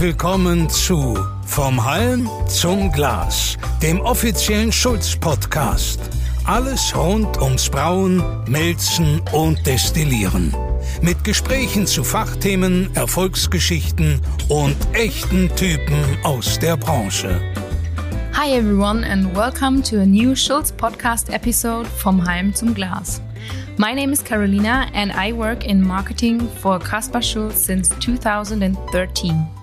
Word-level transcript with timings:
willkommen 0.00 0.70
zu 0.70 1.18
Vom 1.44 1.84
Halm 1.84 2.26
zum 2.48 2.90
Glas, 2.90 3.58
dem 3.82 4.00
offiziellen 4.00 4.72
Schulz-Podcast. 4.72 6.00
Alles 6.46 6.96
rund 6.96 7.38
ums 7.38 7.68
Brauen, 7.68 8.22
Melzen 8.48 9.20
und 9.32 9.66
Destillieren. 9.66 10.56
Mit 11.02 11.22
Gesprächen 11.22 11.86
zu 11.86 12.02
Fachthemen, 12.02 12.88
Erfolgsgeschichten 12.94 14.22
und 14.48 14.74
echten 14.94 15.54
Typen 15.54 16.02
aus 16.22 16.58
der 16.58 16.78
Branche. 16.78 17.38
Hi 18.32 18.56
everyone 18.56 19.06
and 19.06 19.36
welcome 19.36 19.82
to 19.82 19.96
a 19.96 20.06
new 20.06 20.34
Schulz 20.34 20.72
podcast 20.72 21.28
episode 21.28 21.86
Vom 21.98 22.26
Halm 22.26 22.54
zum 22.54 22.72
Glas. 22.72 23.20
My 23.76 23.94
name 23.94 24.12
is 24.14 24.24
Carolina 24.24 24.86
and 24.94 25.12
I 25.12 25.34
work 25.34 25.66
in 25.66 25.86
marketing 25.86 26.48
for 26.62 26.78
Kaspar 26.78 27.20
Schulz 27.20 27.66
since 27.66 27.90
2013. 28.00 29.59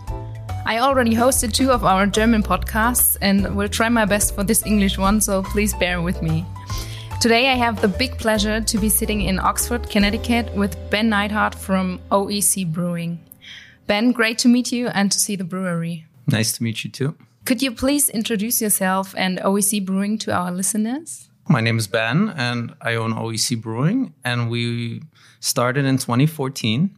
I 0.68 0.80
already 0.80 1.16
hosted 1.16 1.54
two 1.54 1.72
of 1.72 1.86
our 1.86 2.06
German 2.06 2.44
podcasts 2.44 3.16
and 3.22 3.56
will 3.56 3.70
try 3.70 3.88
my 3.88 4.04
best 4.04 4.36
for 4.36 4.44
this 4.44 4.66
English 4.66 4.98
one, 4.98 5.22
so 5.22 5.42
please 5.42 5.74
bear 5.74 6.02
with 6.02 6.22
me. 6.22 6.46
Today 7.22 7.50
I 7.50 7.56
have 7.56 7.80
the 7.80 7.88
big 7.88 8.18
pleasure 8.18 8.60
to 8.60 8.78
be 8.78 8.90
sitting 8.90 9.22
in 9.22 9.40
Oxford, 9.40 9.90
Connecticut 9.90 10.54
with 10.56 10.76
Ben 10.90 11.08
Neidhart 11.08 11.56
from 11.56 12.02
OEC 12.12 12.70
Brewing. 12.70 13.18
Ben, 13.86 14.12
great 14.12 14.38
to 14.40 14.50
meet 14.50 14.74
you 14.74 14.90
and 14.90 15.10
to 15.10 15.18
see 15.18 15.38
the 15.38 15.46
brewery. 15.46 16.06
Nice 16.28 16.58
to 16.58 16.64
meet 16.64 16.84
you 16.84 16.92
too. 16.92 17.16
Could 17.46 17.62
you 17.62 17.72
please 17.72 18.10
introduce 18.10 18.62
yourself 18.62 19.16
and 19.18 19.38
OEC 19.40 19.86
Brewing 19.86 20.18
to 20.18 20.34
our 20.34 20.52
listeners? 20.52 21.30
My 21.48 21.62
name 21.62 21.78
is 21.78 21.88
Ben 21.88 22.34
and 22.36 22.76
I 22.82 22.96
own 22.96 23.14
OEC 23.14 23.62
Brewing 23.62 24.14
and 24.26 24.50
we 24.50 25.02
started 25.40 25.86
in 25.86 25.98
2014 25.98 26.94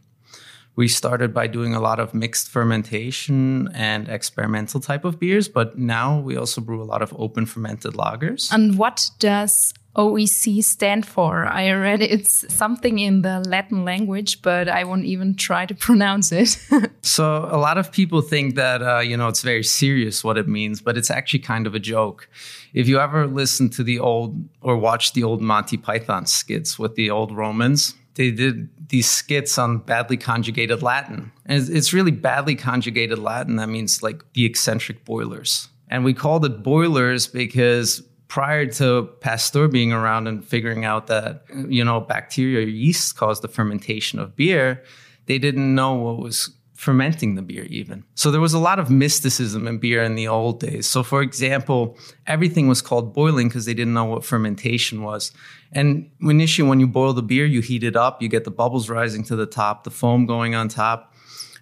we 0.80 0.88
started 0.88 1.34
by 1.34 1.46
doing 1.46 1.74
a 1.74 1.78
lot 1.78 2.00
of 2.00 2.14
mixed 2.14 2.48
fermentation 2.48 3.68
and 3.74 4.08
experimental 4.08 4.80
type 4.80 5.04
of 5.04 5.20
beers, 5.20 5.46
but 5.46 5.76
now 5.76 6.18
we 6.18 6.38
also 6.38 6.58
brew 6.62 6.82
a 6.82 6.88
lot 6.94 7.02
of 7.02 7.14
open 7.18 7.44
fermented 7.44 7.92
lagers. 7.92 8.50
And 8.50 8.78
what 8.78 9.10
does 9.18 9.74
OEC 9.94 10.64
stand 10.64 11.04
for? 11.04 11.44
I 11.44 11.70
read 11.72 12.00
it's 12.00 12.50
something 12.50 12.98
in 12.98 13.20
the 13.20 13.40
Latin 13.40 13.84
language, 13.84 14.40
but 14.40 14.70
I 14.70 14.84
won't 14.84 15.04
even 15.04 15.34
try 15.34 15.66
to 15.66 15.74
pronounce 15.86 16.32
it. 16.32 16.56
so 17.02 17.46
a 17.52 17.58
lot 17.58 17.76
of 17.76 17.92
people 17.92 18.22
think 18.22 18.54
that 18.54 18.80
uh, 18.80 19.00
you 19.00 19.18
know 19.18 19.28
it's 19.28 19.42
very 19.42 19.64
serious 19.64 20.24
what 20.24 20.38
it 20.38 20.48
means, 20.48 20.80
but 20.80 20.96
it's 20.96 21.10
actually 21.10 21.40
kind 21.40 21.66
of 21.66 21.74
a 21.74 21.82
joke. 21.94 22.26
If 22.72 22.88
you 22.88 23.00
ever 23.00 23.26
listen 23.26 23.68
to 23.76 23.82
the 23.82 23.98
old 23.98 24.34
or 24.62 24.78
watch 24.78 25.12
the 25.12 25.24
old 25.24 25.42
Monty 25.42 25.76
Python 25.76 26.24
skits 26.24 26.78
with 26.78 26.94
the 26.94 27.10
old 27.10 27.36
Romans, 27.36 27.94
they 28.14 28.30
did 28.30 28.68
these 28.88 29.08
skits 29.08 29.58
on 29.58 29.78
badly 29.78 30.16
conjugated 30.16 30.82
Latin. 30.82 31.32
And 31.46 31.68
it's 31.68 31.92
really 31.92 32.10
badly 32.10 32.56
conjugated 32.56 33.18
Latin. 33.18 33.56
That 33.56 33.68
means 33.68 34.02
like 34.02 34.24
the 34.32 34.44
eccentric 34.44 35.04
boilers. 35.04 35.68
And 35.88 36.04
we 36.04 36.14
called 36.14 36.44
it 36.44 36.62
boilers 36.62 37.26
because 37.26 38.02
prior 38.28 38.66
to 38.66 39.08
Pasteur 39.20 39.68
being 39.68 39.92
around 39.92 40.28
and 40.28 40.44
figuring 40.44 40.84
out 40.84 41.08
that, 41.08 41.44
you 41.68 41.84
know, 41.84 42.00
bacteria 42.00 42.58
or 42.58 42.68
yeast 42.68 43.16
caused 43.16 43.42
the 43.42 43.48
fermentation 43.48 44.18
of 44.18 44.36
beer, 44.36 44.82
they 45.26 45.38
didn't 45.38 45.74
know 45.74 45.94
what 45.94 46.18
was 46.18 46.54
fermenting 46.80 47.34
the 47.34 47.42
beer 47.42 47.64
even. 47.64 48.02
So 48.14 48.30
there 48.30 48.40
was 48.40 48.54
a 48.54 48.58
lot 48.58 48.78
of 48.78 48.88
mysticism 48.88 49.66
in 49.66 49.76
beer 49.76 50.02
in 50.02 50.14
the 50.14 50.26
old 50.26 50.60
days. 50.60 50.86
So 50.86 51.02
for 51.02 51.20
example, 51.20 51.98
everything 52.26 52.68
was 52.68 52.80
called 52.80 53.12
boiling 53.12 53.48
because 53.48 53.66
they 53.66 53.74
didn't 53.74 53.92
know 53.92 54.06
what 54.06 54.24
fermentation 54.24 55.02
was. 55.02 55.30
And 55.72 56.10
initially 56.22 56.66
when 56.66 56.80
you 56.80 56.86
boil 56.86 57.12
the 57.12 57.22
beer, 57.22 57.44
you 57.44 57.60
heat 57.60 57.84
it 57.84 57.96
up, 57.96 58.22
you 58.22 58.30
get 58.30 58.44
the 58.44 58.50
bubbles 58.50 58.88
rising 58.88 59.22
to 59.24 59.36
the 59.36 59.44
top, 59.44 59.84
the 59.84 59.90
foam 59.90 60.24
going 60.24 60.54
on 60.54 60.68
top. 60.68 61.14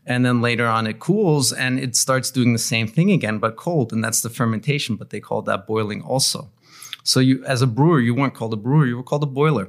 And 0.06 0.24
then 0.24 0.40
later 0.40 0.68
on 0.68 0.86
it 0.86 1.00
cools 1.00 1.52
and 1.52 1.80
it 1.80 1.96
starts 1.96 2.30
doing 2.30 2.52
the 2.52 2.58
same 2.60 2.86
thing 2.86 3.10
again, 3.10 3.40
but 3.40 3.56
cold. 3.56 3.92
And 3.92 4.04
that's 4.04 4.20
the 4.20 4.30
fermentation, 4.30 4.94
but 4.94 5.10
they 5.10 5.18
called 5.18 5.46
that 5.46 5.66
boiling 5.66 6.00
also. 6.00 6.48
So 7.02 7.18
you, 7.18 7.44
as 7.44 7.60
a 7.60 7.66
brewer, 7.66 7.98
you 7.98 8.14
weren't 8.14 8.34
called 8.34 8.52
a 8.52 8.56
brewer, 8.56 8.86
you 8.86 8.96
were 8.96 9.02
called 9.02 9.24
a 9.24 9.26
boiler. 9.26 9.68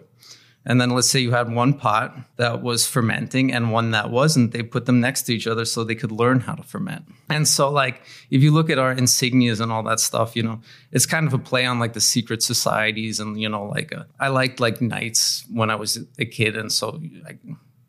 And 0.70 0.80
then 0.80 0.92
let's 0.92 1.10
say 1.10 1.20
you 1.20 1.32
had 1.32 1.52
one 1.52 1.74
pot 1.74 2.16
that 2.38 2.62
was 2.62 2.86
fermenting 2.86 3.52
and 3.52 3.72
one 3.72 3.90
that 3.90 4.12
wasn't, 4.12 4.52
they 4.52 4.62
put 4.62 4.86
them 4.86 5.00
next 5.00 5.24
to 5.24 5.34
each 5.34 5.48
other 5.48 5.66
so 5.66 5.84
they 5.84 5.96
could 5.96 6.12
learn 6.12 6.42
how 6.42 6.54
to 6.54 6.62
ferment. 6.62 7.06
And 7.28 7.48
so, 7.48 7.72
like, 7.72 8.04
if 8.30 8.44
you 8.44 8.52
look 8.52 8.70
at 8.70 8.78
our 8.78 8.94
insignias 8.94 9.60
and 9.62 9.72
all 9.72 9.82
that 9.84 10.00
stuff, 10.00 10.36
you 10.36 10.44
know, 10.44 10.62
it's 10.92 11.08
kind 11.08 11.26
of 11.26 11.34
a 11.34 11.40
play 11.40 11.66
on 11.66 11.80
like 11.80 11.94
the 11.94 12.00
secret 12.00 12.44
societies 12.44 13.20
and, 13.20 13.42
you 13.42 13.50
know, 13.50 13.66
like, 13.66 13.92
a, 13.92 14.02
uh, 14.02 14.04
I 14.20 14.28
liked 14.28 14.60
like 14.60 14.80
knights 14.80 15.44
when 15.52 15.72
I 15.72 15.76
was 15.76 15.98
a 16.20 16.26
kid. 16.26 16.56
And 16.56 16.72
so, 16.72 17.02
like, 17.24 17.40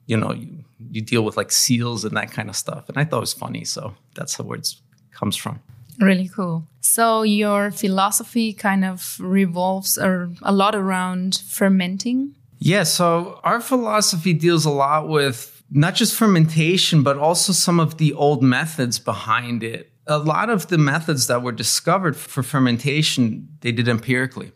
you 0.06 0.16
know, 0.16 0.32
you, 0.32 0.64
you 0.90 1.02
deal 1.02 1.22
with 1.22 1.36
like 1.36 1.52
seals 1.52 2.06
and 2.06 2.16
that 2.16 2.32
kind 2.32 2.48
of 2.48 2.56
stuff. 2.56 2.88
And 2.88 2.96
I 2.96 3.04
thought 3.04 3.18
it 3.18 3.20
was 3.20 3.34
funny. 3.34 3.66
So 3.66 3.94
that's 4.14 4.38
the 4.38 4.42
word 4.42 4.66
comes 5.12 5.36
from. 5.36 5.60
Really 6.00 6.28
cool. 6.28 6.64
So 6.80 7.24
your 7.24 7.70
philosophy 7.70 8.54
kind 8.54 8.86
of 8.86 9.18
revolves 9.20 9.98
a 9.98 10.30
lot 10.50 10.74
around 10.74 11.42
fermenting. 11.46 12.36
Yeah, 12.62 12.82
so 12.82 13.40
our 13.42 13.60
philosophy 13.60 14.34
deals 14.34 14.66
a 14.66 14.70
lot 14.70 15.08
with 15.08 15.62
not 15.70 15.94
just 15.94 16.14
fermentation, 16.14 17.02
but 17.02 17.16
also 17.16 17.54
some 17.54 17.80
of 17.80 17.96
the 17.96 18.12
old 18.12 18.42
methods 18.42 18.98
behind 18.98 19.62
it. 19.62 19.90
A 20.06 20.18
lot 20.18 20.50
of 20.50 20.68
the 20.68 20.76
methods 20.76 21.26
that 21.28 21.42
were 21.42 21.52
discovered 21.52 22.16
for 22.16 22.42
fermentation, 22.42 23.48
they 23.60 23.72
did 23.72 23.88
empirically 23.88 24.52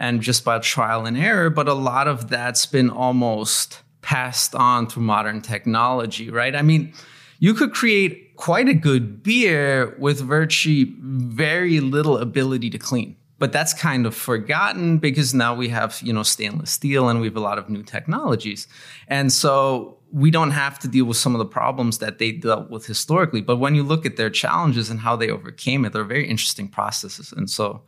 and 0.00 0.20
just 0.20 0.44
by 0.44 0.58
trial 0.58 1.06
and 1.06 1.16
error, 1.16 1.48
but 1.48 1.68
a 1.68 1.74
lot 1.74 2.08
of 2.08 2.28
that's 2.28 2.66
been 2.66 2.90
almost 2.90 3.82
passed 4.02 4.56
on 4.56 4.88
through 4.88 5.04
modern 5.04 5.40
technology, 5.40 6.30
right? 6.30 6.56
I 6.56 6.62
mean, 6.62 6.92
you 7.38 7.54
could 7.54 7.72
create 7.72 8.34
quite 8.34 8.68
a 8.68 8.74
good 8.74 9.22
beer 9.22 9.94
with 10.00 10.20
virtually 10.20 10.92
very 10.98 11.78
little 11.78 12.18
ability 12.18 12.70
to 12.70 12.78
clean 12.78 13.16
but 13.38 13.52
that's 13.52 13.74
kind 13.74 14.06
of 14.06 14.14
forgotten 14.14 14.98
because 14.98 15.34
now 15.34 15.54
we 15.54 15.68
have 15.68 16.00
you 16.02 16.12
know 16.12 16.22
stainless 16.22 16.70
steel 16.70 17.08
and 17.08 17.20
we 17.20 17.26
have 17.26 17.36
a 17.36 17.40
lot 17.40 17.58
of 17.58 17.68
new 17.68 17.82
technologies. 17.82 18.66
And 19.08 19.32
so 19.32 19.98
we 20.12 20.30
don't 20.30 20.52
have 20.52 20.78
to 20.78 20.88
deal 20.88 21.04
with 21.04 21.16
some 21.16 21.34
of 21.34 21.40
the 21.40 21.44
problems 21.44 21.98
that 21.98 22.18
they 22.18 22.30
dealt 22.30 22.70
with 22.70 22.86
historically. 22.86 23.40
But 23.40 23.56
when 23.56 23.74
you 23.74 23.82
look 23.82 24.06
at 24.06 24.16
their 24.16 24.30
challenges 24.30 24.88
and 24.88 25.00
how 25.00 25.16
they 25.16 25.28
overcame 25.30 25.84
it 25.84 25.92
they're 25.92 26.04
very 26.04 26.28
interesting 26.28 26.68
processes. 26.68 27.32
And 27.32 27.50
so 27.50 27.82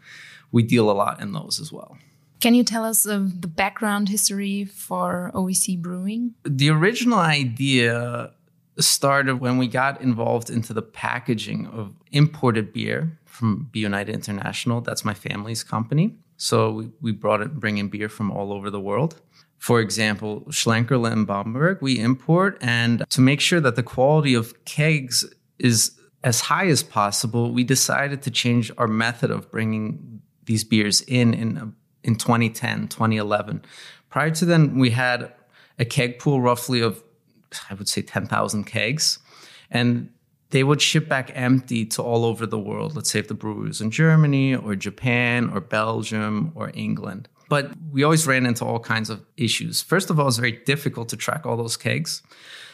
we 0.53 0.63
deal 0.63 0.91
a 0.91 0.93
lot 0.93 1.21
in 1.21 1.33
those 1.33 1.61
as 1.61 1.73
well. 1.73 1.97
Can 2.41 2.55
you 2.55 2.65
tell 2.65 2.85
us 2.85 3.07
uh, 3.07 3.27
the 3.41 3.49
background 3.49 4.09
history 4.09 4.65
for 4.65 5.31
OEC 5.35 5.81
brewing? 5.81 6.35
The 6.45 6.69
original 6.71 7.19
idea 7.19 8.33
started 8.79 9.41
when 9.41 9.57
we 9.57 9.67
got 9.67 10.01
involved 10.03 10.51
into 10.51 10.75
the 10.75 10.83
packaging 10.83 11.67
of 11.69 11.95
imported 12.13 12.73
beer 12.73 13.19
from 13.37 13.69
B. 13.71 13.81
United 13.81 14.15
International. 14.15 14.81
That's 14.81 15.05
my 15.05 15.15
family's 15.15 15.63
company. 15.63 16.17
So 16.37 16.73
we, 16.73 16.91
we 17.01 17.13
brought 17.13 17.41
it, 17.41 17.61
beer 17.91 18.09
from 18.09 18.31
all 18.31 18.53
over 18.53 18.71
the 18.71 18.81
world. 18.81 19.21
For 19.59 19.81
example, 19.81 20.43
Schlenkerla 20.49 21.13
in 21.13 21.25
Bamberg, 21.25 21.79
we 21.81 21.99
import, 21.99 22.59
and 22.61 23.05
to 23.09 23.21
make 23.21 23.41
sure 23.41 23.61
that 23.61 23.77
the 23.77 23.83
quality 23.83 24.35
of 24.35 24.65
kegs 24.65 25.25
is 25.59 25.99
as 26.23 26.41
high 26.43 26.67
as 26.67 26.83
possible, 26.83 27.53
we 27.53 27.65
decided 27.65 28.23
to 28.23 28.31
change 28.31 28.71
our 28.77 28.89
method 28.89 29.31
of 29.31 29.51
bringing 29.51 30.21
these 30.45 30.65
beers 30.65 31.01
in 31.03 31.33
in, 31.33 31.75
in 32.03 32.17
2010, 32.17 32.89
2011. 32.89 33.63
Prior 34.11 34.31
to 34.31 34.45
then, 34.45 34.79
we 34.79 34.91
had 34.91 35.33
a 35.79 35.85
keg 35.85 36.19
pool 36.19 36.41
roughly 36.41 36.81
of, 36.81 37.03
I 37.71 37.75
would 37.75 37.89
say, 37.89 38.03
10,000 38.03 38.65
kegs. 38.65 39.19
And 39.71 40.11
they 40.51 40.63
would 40.63 40.81
ship 40.81 41.09
back 41.09 41.31
empty 41.35 41.85
to 41.87 42.03
all 42.03 42.25
over 42.25 42.47
the 42.47 42.59
world. 42.59 42.95
Let's 42.95 43.11
say 43.11 43.19
if 43.19 43.29
the 43.29 43.35
brewery 43.35 43.69
was 43.69 43.81
in 43.81 43.91
Germany 43.91 44.55
or 44.55 44.77
Japan 44.77 45.51
or 45.51 45.61
Belgium 45.61 46.53
or 46.55 46.71
England. 46.75 47.29
But 47.49 47.73
we 47.93 48.03
always 48.03 48.27
ran 48.27 48.47
into 48.47 48.65
all 48.65 48.81
kinds 48.81 49.11
of 49.11 49.25
issues. 49.37 49.83
First 49.83 50.11
of 50.11 50.19
all, 50.19 50.29
it's 50.29 50.37
very 50.37 50.61
difficult 50.65 51.09
to 51.11 51.17
track 51.17 51.47
all 51.47 51.57
those 51.57 51.77
kegs. 51.77 52.23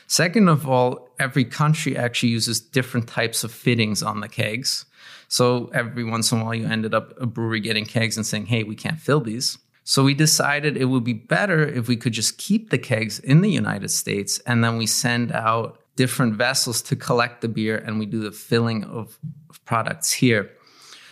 Second 0.07 0.49
of 0.49 0.69
all, 0.69 1.09
every 1.19 1.45
country 1.45 1.97
actually 1.97 2.31
uses 2.31 2.61
different 2.61 3.09
types 3.09 3.45
of 3.45 3.53
fittings 3.53 4.03
on 4.03 4.21
the 4.21 4.29
kegs. 4.29 4.85
So 5.29 5.71
every 5.73 6.05
once 6.05 6.33
in 6.33 6.41
a 6.41 6.45
while, 6.45 6.55
you 6.55 6.67
ended 6.67 6.95
up 6.95 7.19
a 7.21 7.27
brewery 7.27 7.61
getting 7.61 7.87
kegs 7.87 8.17
and 8.17 8.27
saying, 8.27 8.47
hey, 8.47 8.65
we 8.65 8.75
can't 8.75 9.01
fill 9.01 9.21
these. 9.21 9.59
So 9.85 10.05
we 10.05 10.15
decided 10.15 10.77
it 10.77 10.85
would 10.87 11.05
be 11.05 11.15
better 11.15 11.67
if 11.67 11.89
we 11.89 11.97
could 11.97 12.13
just 12.13 12.39
keep 12.39 12.71
the 12.71 12.79
kegs 12.79 13.19
in 13.19 13.41
the 13.41 13.51
United 13.51 13.91
States 13.91 14.39
and 14.41 14.63
then 14.63 14.77
we 14.79 14.87
send 14.87 15.33
out 15.33 15.82
different 15.97 16.35
vessels 16.35 16.83
to 16.83 16.97
collect 16.97 17.41
the 17.41 17.49
beer 17.49 17.77
and 17.77 17.99
we 17.99 18.07
do 18.07 18.21
the 18.21 18.33
filling 18.33 18.85
of, 18.85 19.19
of 19.51 19.65
products 19.65 20.13
here. 20.13 20.51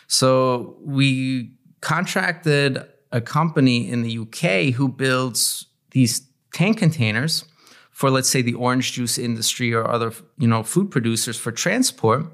So 0.06 0.76
we 0.80 1.52
contracted 1.80 2.84
a 3.12 3.20
company 3.20 3.88
in 3.90 4.02
the 4.02 4.18
UK 4.18 4.74
who 4.74 4.88
builds 4.88 5.66
these 5.90 6.26
tank 6.52 6.78
containers 6.78 7.44
for 7.90 8.10
let's 8.10 8.30
say 8.30 8.42
the 8.42 8.54
orange 8.54 8.92
juice 8.92 9.18
industry 9.18 9.72
or 9.74 9.88
other 9.88 10.12
you 10.38 10.48
know 10.48 10.62
food 10.62 10.90
producers 10.90 11.36
for 11.38 11.52
transport 11.52 12.26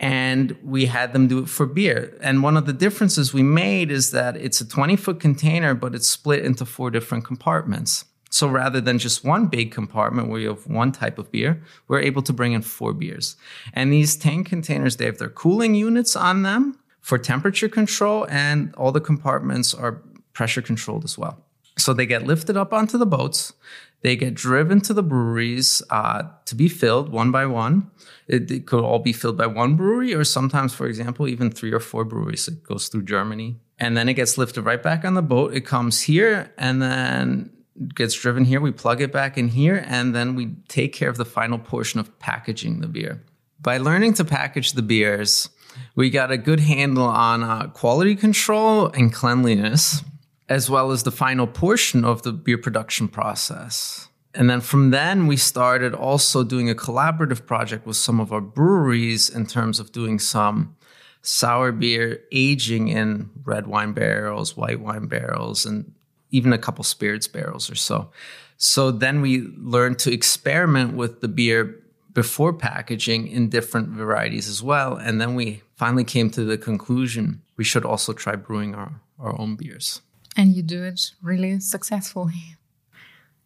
and 0.00 0.56
we 0.62 0.86
had 0.86 1.12
them 1.12 1.26
do 1.28 1.38
it 1.38 1.48
for 1.48 1.66
beer 1.66 2.16
and 2.20 2.42
one 2.42 2.56
of 2.56 2.66
the 2.66 2.72
differences 2.72 3.32
we 3.32 3.42
made 3.42 3.90
is 3.90 4.10
that 4.10 4.36
it's 4.36 4.60
a 4.60 4.68
20 4.68 4.96
foot 4.96 5.20
container 5.20 5.74
but 5.74 5.94
it's 5.94 6.08
split 6.08 6.44
into 6.44 6.64
four 6.64 6.90
different 6.90 7.24
compartments 7.24 8.04
So 8.34 8.48
rather 8.48 8.80
than 8.80 8.98
just 8.98 9.22
one 9.22 9.46
big 9.46 9.70
compartment 9.70 10.28
where 10.28 10.40
you 10.40 10.48
have 10.48 10.66
one 10.66 10.90
type 10.90 11.18
of 11.20 11.30
beer, 11.30 11.62
we're 11.86 12.00
able 12.00 12.20
to 12.22 12.32
bring 12.32 12.52
in 12.52 12.62
four 12.62 12.92
beers. 12.92 13.36
And 13.72 13.92
these 13.92 14.16
tank 14.16 14.48
containers, 14.48 14.96
they 14.96 15.04
have 15.04 15.18
their 15.18 15.28
cooling 15.28 15.76
units 15.76 16.16
on 16.16 16.42
them 16.42 16.76
for 17.00 17.16
temperature 17.16 17.68
control, 17.68 18.26
and 18.28 18.74
all 18.74 18.90
the 18.90 19.00
compartments 19.00 19.72
are 19.72 20.02
pressure 20.32 20.62
controlled 20.62 21.04
as 21.04 21.16
well. 21.16 21.44
So 21.78 21.94
they 21.94 22.06
get 22.06 22.26
lifted 22.26 22.56
up 22.56 22.72
onto 22.72 22.98
the 22.98 23.06
boats. 23.06 23.52
They 24.00 24.16
get 24.16 24.34
driven 24.34 24.80
to 24.80 24.92
the 24.92 25.04
breweries 25.04 25.80
uh, 25.90 26.24
to 26.46 26.56
be 26.56 26.68
filled 26.68 27.10
one 27.10 27.30
by 27.30 27.46
one. 27.46 27.88
It, 28.26 28.50
it, 28.50 28.66
could 28.66 28.82
all 28.82 28.98
be 28.98 29.12
filled 29.12 29.36
by 29.36 29.46
one 29.46 29.76
brewery, 29.76 30.12
or 30.12 30.24
sometimes, 30.24 30.74
for 30.74 30.88
example, 30.88 31.28
even 31.28 31.52
three 31.52 31.70
or 31.70 31.78
four 31.78 32.04
breweries. 32.04 32.48
It 32.48 32.64
goes 32.64 32.88
through 32.88 33.04
Germany, 33.04 33.60
and 33.78 33.96
then 33.96 34.08
it 34.08 34.14
gets 34.14 34.36
lifted 34.36 34.62
right 34.62 34.82
back 34.82 35.04
on 35.04 35.14
the 35.14 35.22
boat. 35.22 35.54
It 35.54 35.64
comes 35.64 36.02
here, 36.02 36.52
and 36.58 36.82
then 36.82 37.50
gets 37.94 38.14
driven 38.14 38.44
here. 38.44 38.60
We 38.60 38.72
plug 38.72 39.00
it 39.00 39.12
back 39.12 39.36
in 39.36 39.48
here, 39.48 39.84
and 39.86 40.14
then 40.14 40.34
we 40.34 40.54
take 40.68 40.92
care 40.92 41.08
of 41.08 41.16
the 41.16 41.24
final 41.24 41.58
portion 41.58 42.00
of 42.00 42.18
packaging 42.18 42.80
the 42.80 42.88
beer. 42.88 43.22
By 43.60 43.78
learning 43.78 44.14
to 44.14 44.24
package 44.24 44.72
the 44.72 44.82
beers, 44.82 45.48
we 45.94 46.10
got 46.10 46.30
a 46.30 46.36
good 46.36 46.60
handle 46.60 47.04
on 47.04 47.42
uh, 47.42 47.68
quality 47.68 48.14
control 48.14 48.88
and 48.88 49.12
cleanliness 49.12 50.02
as 50.48 50.68
well 50.68 50.90
as 50.90 51.02
the 51.02 51.10
final 51.10 51.46
portion 51.46 52.04
of 52.04 52.22
the 52.22 52.32
beer 52.32 52.58
production 52.58 53.08
process. 53.08 54.08
And 54.34 54.50
then 54.50 54.60
from 54.60 54.90
then, 54.90 55.26
we 55.26 55.36
started 55.36 55.94
also 55.94 56.42
doing 56.42 56.68
a 56.68 56.74
collaborative 56.74 57.46
project 57.46 57.86
with 57.86 57.96
some 57.96 58.20
of 58.20 58.32
our 58.32 58.40
breweries 58.40 59.28
in 59.28 59.46
terms 59.46 59.78
of 59.78 59.92
doing 59.92 60.18
some 60.18 60.76
sour 61.22 61.72
beer 61.72 62.20
aging 62.32 62.88
in 62.88 63.30
red 63.44 63.66
wine 63.66 63.92
barrels, 63.92 64.56
white 64.56 64.80
wine 64.80 65.06
barrels, 65.06 65.64
and 65.64 65.92
even 66.34 66.52
a 66.52 66.58
couple 66.58 66.84
spirits 66.84 67.28
barrels 67.28 67.70
or 67.70 67.76
so. 67.76 68.10
So 68.56 68.90
then 68.90 69.20
we 69.20 69.42
learned 69.56 69.98
to 70.00 70.12
experiment 70.12 70.94
with 70.94 71.20
the 71.20 71.28
beer 71.28 71.80
before 72.12 72.52
packaging 72.52 73.28
in 73.28 73.48
different 73.48 73.88
varieties 73.88 74.48
as 74.48 74.62
well. 74.62 74.96
And 74.96 75.20
then 75.20 75.34
we 75.34 75.62
finally 75.76 76.04
came 76.04 76.30
to 76.30 76.44
the 76.44 76.58
conclusion 76.58 77.42
we 77.56 77.64
should 77.64 77.84
also 77.84 78.12
try 78.12 78.36
brewing 78.36 78.74
our, 78.74 79.00
our 79.18 79.40
own 79.40 79.56
beers. 79.56 80.00
And 80.36 80.56
you 80.56 80.62
do 80.62 80.82
it 80.82 81.12
really 81.22 81.60
successfully. 81.60 82.56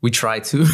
We 0.00 0.10
try 0.10 0.38
to. 0.38 0.64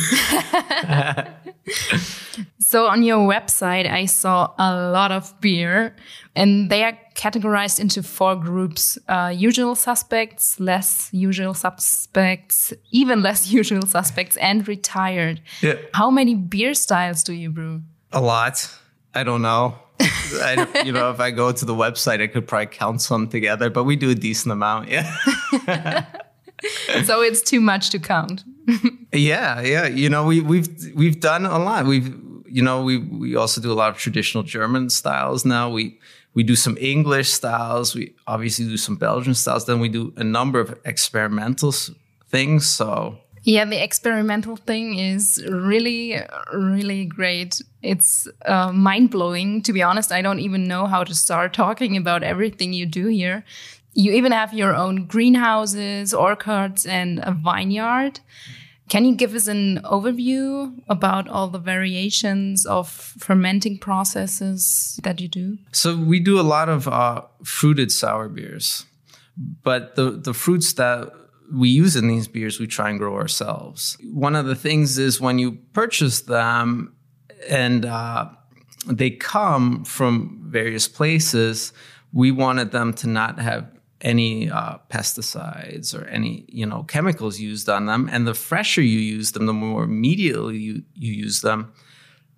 so 2.58 2.86
on 2.86 3.02
your 3.02 3.26
website, 3.26 3.90
I 3.90 4.04
saw 4.04 4.52
a 4.58 4.90
lot 4.90 5.12
of 5.12 5.40
beer, 5.40 5.96
and 6.36 6.70
they 6.70 6.84
are 6.84 6.98
categorized 7.14 7.80
into 7.80 8.02
four 8.02 8.36
groups: 8.36 8.98
uh, 9.08 9.32
usual 9.34 9.74
suspects, 9.74 10.60
less 10.60 11.08
usual 11.12 11.54
suspects, 11.54 12.74
even 12.90 13.22
less 13.22 13.50
usual 13.60 13.86
suspects, 13.86 14.36
and 14.36 14.68
retired. 14.68 15.40
Yeah. 15.62 15.76
How 15.94 16.10
many 16.10 16.34
beer 16.34 16.74
styles 16.74 17.22
do 17.22 17.32
you 17.32 17.50
brew? 17.50 17.82
A 18.12 18.20
lot. 18.20 18.68
I 19.14 19.22
don't 19.24 19.42
know. 19.42 19.78
I, 20.00 20.82
you 20.84 20.92
know, 20.92 21.10
if 21.10 21.20
I 21.20 21.30
go 21.30 21.52
to 21.52 21.64
the 21.64 21.74
website, 21.74 22.20
I 22.20 22.26
could 22.26 22.46
probably 22.46 22.66
count 22.66 23.00
some 23.00 23.28
together, 23.28 23.70
but 23.70 23.84
we 23.84 23.96
do 23.96 24.10
a 24.10 24.14
decent 24.14 24.52
amount. 24.52 24.88
Yeah. 24.88 25.14
so 27.04 27.20
it's 27.20 27.40
too 27.40 27.60
much 27.60 27.90
to 27.90 27.98
count. 27.98 28.44
Yeah, 29.14 29.60
yeah. 29.60 29.86
You 29.86 30.08
know, 30.08 30.26
we 30.26 30.40
we've 30.40 30.68
we've 30.94 31.20
done 31.20 31.46
a 31.46 31.58
lot. 31.58 31.86
We've 31.86 32.14
you 32.46 32.62
know, 32.62 32.82
we 32.82 32.98
we 32.98 33.36
also 33.36 33.60
do 33.60 33.72
a 33.72 33.74
lot 33.74 33.90
of 33.90 33.96
traditional 33.98 34.44
German 34.44 34.90
styles 34.90 35.44
now. 35.44 35.70
We 35.70 35.98
we 36.34 36.42
do 36.42 36.56
some 36.56 36.76
English 36.80 37.30
styles. 37.30 37.94
We 37.94 38.14
obviously 38.26 38.66
do 38.66 38.76
some 38.76 38.96
Belgian 38.96 39.34
styles. 39.34 39.66
Then 39.66 39.80
we 39.80 39.88
do 39.88 40.12
a 40.16 40.24
number 40.24 40.60
of 40.60 40.78
experimental 40.84 41.72
things. 42.28 42.66
So 42.70 43.18
yeah, 43.44 43.66
the 43.66 43.82
experimental 43.82 44.56
thing 44.56 44.98
is 44.98 45.44
really, 45.50 46.18
really 46.52 47.04
great. 47.04 47.60
It's 47.82 48.26
uh, 48.46 48.72
mind 48.72 49.10
blowing. 49.10 49.62
To 49.62 49.72
be 49.72 49.82
honest, 49.82 50.10
I 50.12 50.22
don't 50.22 50.40
even 50.40 50.64
know 50.64 50.86
how 50.86 51.04
to 51.04 51.14
start 51.14 51.52
talking 51.52 51.96
about 51.96 52.22
everything 52.22 52.72
you 52.72 52.86
do 52.86 53.08
here. 53.08 53.44
You 53.92 54.12
even 54.12 54.32
have 54.32 54.54
your 54.54 54.74
own 54.74 55.06
greenhouses, 55.06 56.14
orchards, 56.14 56.86
and 56.86 57.20
a 57.22 57.32
vineyard. 57.32 58.20
Can 58.88 59.04
you 59.04 59.14
give 59.14 59.34
us 59.34 59.46
an 59.48 59.80
overview 59.82 60.78
about 60.88 61.26
all 61.28 61.48
the 61.48 61.58
variations 61.58 62.66
of 62.66 62.88
fermenting 62.88 63.78
processes 63.78 65.00
that 65.02 65.20
you 65.20 65.28
do? 65.28 65.58
So 65.72 65.96
we 65.96 66.20
do 66.20 66.38
a 66.38 66.42
lot 66.42 66.68
of 66.68 66.86
uh, 66.86 67.22
fruited 67.42 67.90
sour 67.90 68.28
beers, 68.28 68.84
but 69.62 69.96
the 69.96 70.10
the 70.10 70.34
fruits 70.34 70.74
that 70.74 71.12
we 71.52 71.68
use 71.68 71.96
in 71.96 72.08
these 72.08 72.28
beers, 72.28 72.58
we 72.58 72.66
try 72.66 72.90
and 72.90 72.98
grow 72.98 73.16
ourselves. 73.16 73.96
One 74.12 74.34
of 74.36 74.46
the 74.46 74.54
things 74.54 74.98
is 74.98 75.20
when 75.20 75.38
you 75.38 75.52
purchase 75.72 76.22
them 76.22 76.94
and 77.48 77.84
uh, 77.84 78.30
they 78.86 79.10
come 79.10 79.84
from 79.84 80.40
various 80.46 80.88
places, 80.88 81.72
we 82.12 82.30
wanted 82.30 82.70
them 82.70 82.92
to 82.94 83.08
not 83.08 83.38
have 83.38 83.73
any 84.04 84.50
uh, 84.50 84.78
pesticides 84.90 85.98
or 85.98 86.04
any 86.06 86.44
you 86.48 86.66
know 86.66 86.84
chemicals 86.84 87.40
used 87.40 87.68
on 87.68 87.86
them. 87.86 88.08
And 88.12 88.26
the 88.26 88.34
fresher 88.34 88.82
you 88.82 88.98
use 88.98 89.32
them, 89.32 89.46
the 89.46 89.52
more 89.52 89.84
immediately 89.84 90.58
you, 90.58 90.82
you 90.94 91.12
use 91.12 91.40
them, 91.40 91.72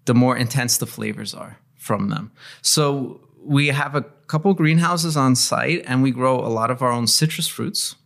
the 0.07 0.15
more 0.15 0.37
intense 0.37 0.79
the 0.79 0.87
flavors 0.87 1.35
are 1.35 1.59
from 1.77 2.09
them. 2.09 2.33
So 2.63 3.21
we 3.43 3.69
have 3.69 3.95
a 3.95 4.03
couple 4.03 4.55
greenhouses 4.55 5.17
on 5.17 5.37
site, 5.37 5.85
and 5.87 6.03
we 6.03 6.11
grow 6.11 6.39
a 6.41 6.49
lot 6.49 6.71
of 6.71 6.83
our 6.83 6.91
own 6.91 7.07
citrus 7.07 7.47
fruits 7.47 7.97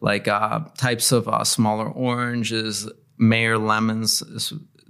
like 0.00 0.28
uh, 0.28 0.60
types 0.76 1.12
of 1.12 1.28
uh, 1.28 1.44
smaller 1.44 1.88
oranges, 1.88 2.88
Meyer 3.18 3.56
lemons 3.56 4.22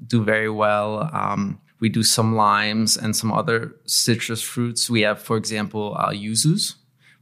do 0.07 0.25
very 0.25 0.51
well. 0.51 1.09
Um, 1.13 1.61
we 1.79 1.89
do 1.89 2.03
some 2.03 2.35
limes 2.35 2.97
and 2.97 3.15
some 3.15 3.33
other 3.33 3.77
citrus 3.87 4.43
fruits. 4.43 4.91
We 4.91 5.03
have, 5.03 5.23
for 5.23 5.37
example, 5.37 5.95
uh, 5.97 6.11
yuzus, 6.11 6.75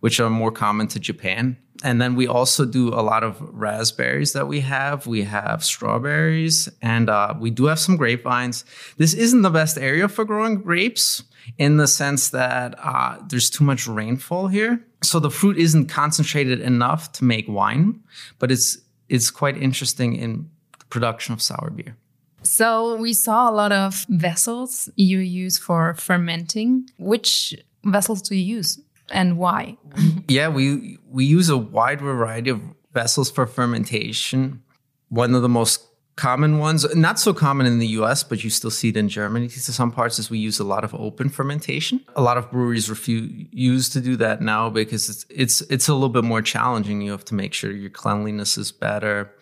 which 0.04 0.20
are 0.20 0.28
more 0.28 0.52
common 0.52 0.86
to 0.86 1.00
Japan. 1.00 1.56
And 1.82 1.98
then 1.98 2.14
we 2.14 2.26
also 2.26 2.66
do 2.66 2.88
a 2.88 3.00
lot 3.00 3.24
of 3.24 3.40
raspberries 3.40 4.34
that 4.34 4.46
we 4.46 4.60
have. 4.60 5.06
We 5.06 5.22
have 5.22 5.64
strawberries 5.64 6.68
and 6.82 7.08
uh, 7.08 7.32
we 7.40 7.50
do 7.50 7.64
have 7.64 7.78
some 7.78 7.96
grapevines. 7.96 8.66
This 8.98 9.14
isn't 9.14 9.40
the 9.40 9.48
best 9.48 9.78
area 9.78 10.06
for 10.08 10.26
growing 10.26 10.60
grapes 10.60 11.22
in 11.56 11.78
the 11.78 11.88
sense 11.88 12.28
that 12.28 12.74
uh, 12.78 13.16
there's 13.28 13.48
too 13.48 13.64
much 13.64 13.86
rainfall 13.86 14.48
here. 14.48 14.84
So 15.02 15.20
the 15.20 15.30
fruit 15.30 15.56
isn't 15.56 15.86
concentrated 15.86 16.60
enough 16.60 17.10
to 17.12 17.24
make 17.24 17.48
wine, 17.48 18.02
but 18.38 18.52
it's 18.52 18.76
it's 19.08 19.30
quite 19.30 19.56
interesting 19.56 20.16
in 20.16 20.50
the 20.78 20.84
production 20.90 21.32
of 21.32 21.40
sour 21.40 21.70
beer. 21.70 21.96
So 22.42 22.96
we 22.96 23.14
saw 23.14 23.48
a 23.48 23.54
lot 23.62 23.72
of 23.72 24.04
vessels 24.10 24.90
you 24.96 25.20
use 25.20 25.56
for 25.56 25.94
fermenting. 25.94 26.90
Which 26.98 27.54
vessels 27.84 28.20
do 28.20 28.34
you 28.34 28.58
use 28.58 28.78
and 29.10 29.38
why? 29.38 29.76
yeah, 30.28 30.48
we 30.48 30.98
we 31.08 31.24
use 31.24 31.48
a 31.48 31.56
wide 31.58 32.00
variety 32.00 32.50
of 32.50 32.60
vessels 32.92 33.30
for 33.30 33.46
fermentation. 33.46 34.62
One 35.08 35.34
of 35.34 35.42
the 35.42 35.48
most 35.48 35.86
common 36.16 36.58
ones, 36.58 36.86
not 36.94 37.18
so 37.18 37.34
common 37.34 37.66
in 37.66 37.78
the 37.78 37.88
US, 37.88 38.22
but 38.22 38.44
you 38.44 38.50
still 38.50 38.70
see 38.70 38.90
it 38.90 38.96
in 38.96 39.08
Germany 39.08 39.48
to 39.48 39.60
some 39.60 39.90
parts, 39.90 40.18
is 40.18 40.30
we 40.30 40.38
use 40.38 40.58
a 40.58 40.64
lot 40.64 40.84
of 40.84 40.94
open 40.94 41.28
fermentation. 41.28 42.00
A 42.14 42.22
lot 42.22 42.38
of 42.38 42.50
breweries 42.50 42.88
refuse 42.88 43.88
to 43.90 44.00
do 44.00 44.16
that 44.16 44.40
now 44.40 44.70
because 44.70 45.08
it's, 45.08 45.26
it's, 45.28 45.60
it's 45.62 45.88
a 45.88 45.92
little 45.92 46.08
bit 46.08 46.24
more 46.24 46.42
challenging. 46.42 47.02
You 47.02 47.10
have 47.10 47.24
to 47.26 47.34
make 47.34 47.52
sure 47.52 47.72
your 47.72 47.90
cleanliness 47.90 48.56
is 48.56 48.70
better 48.70 49.32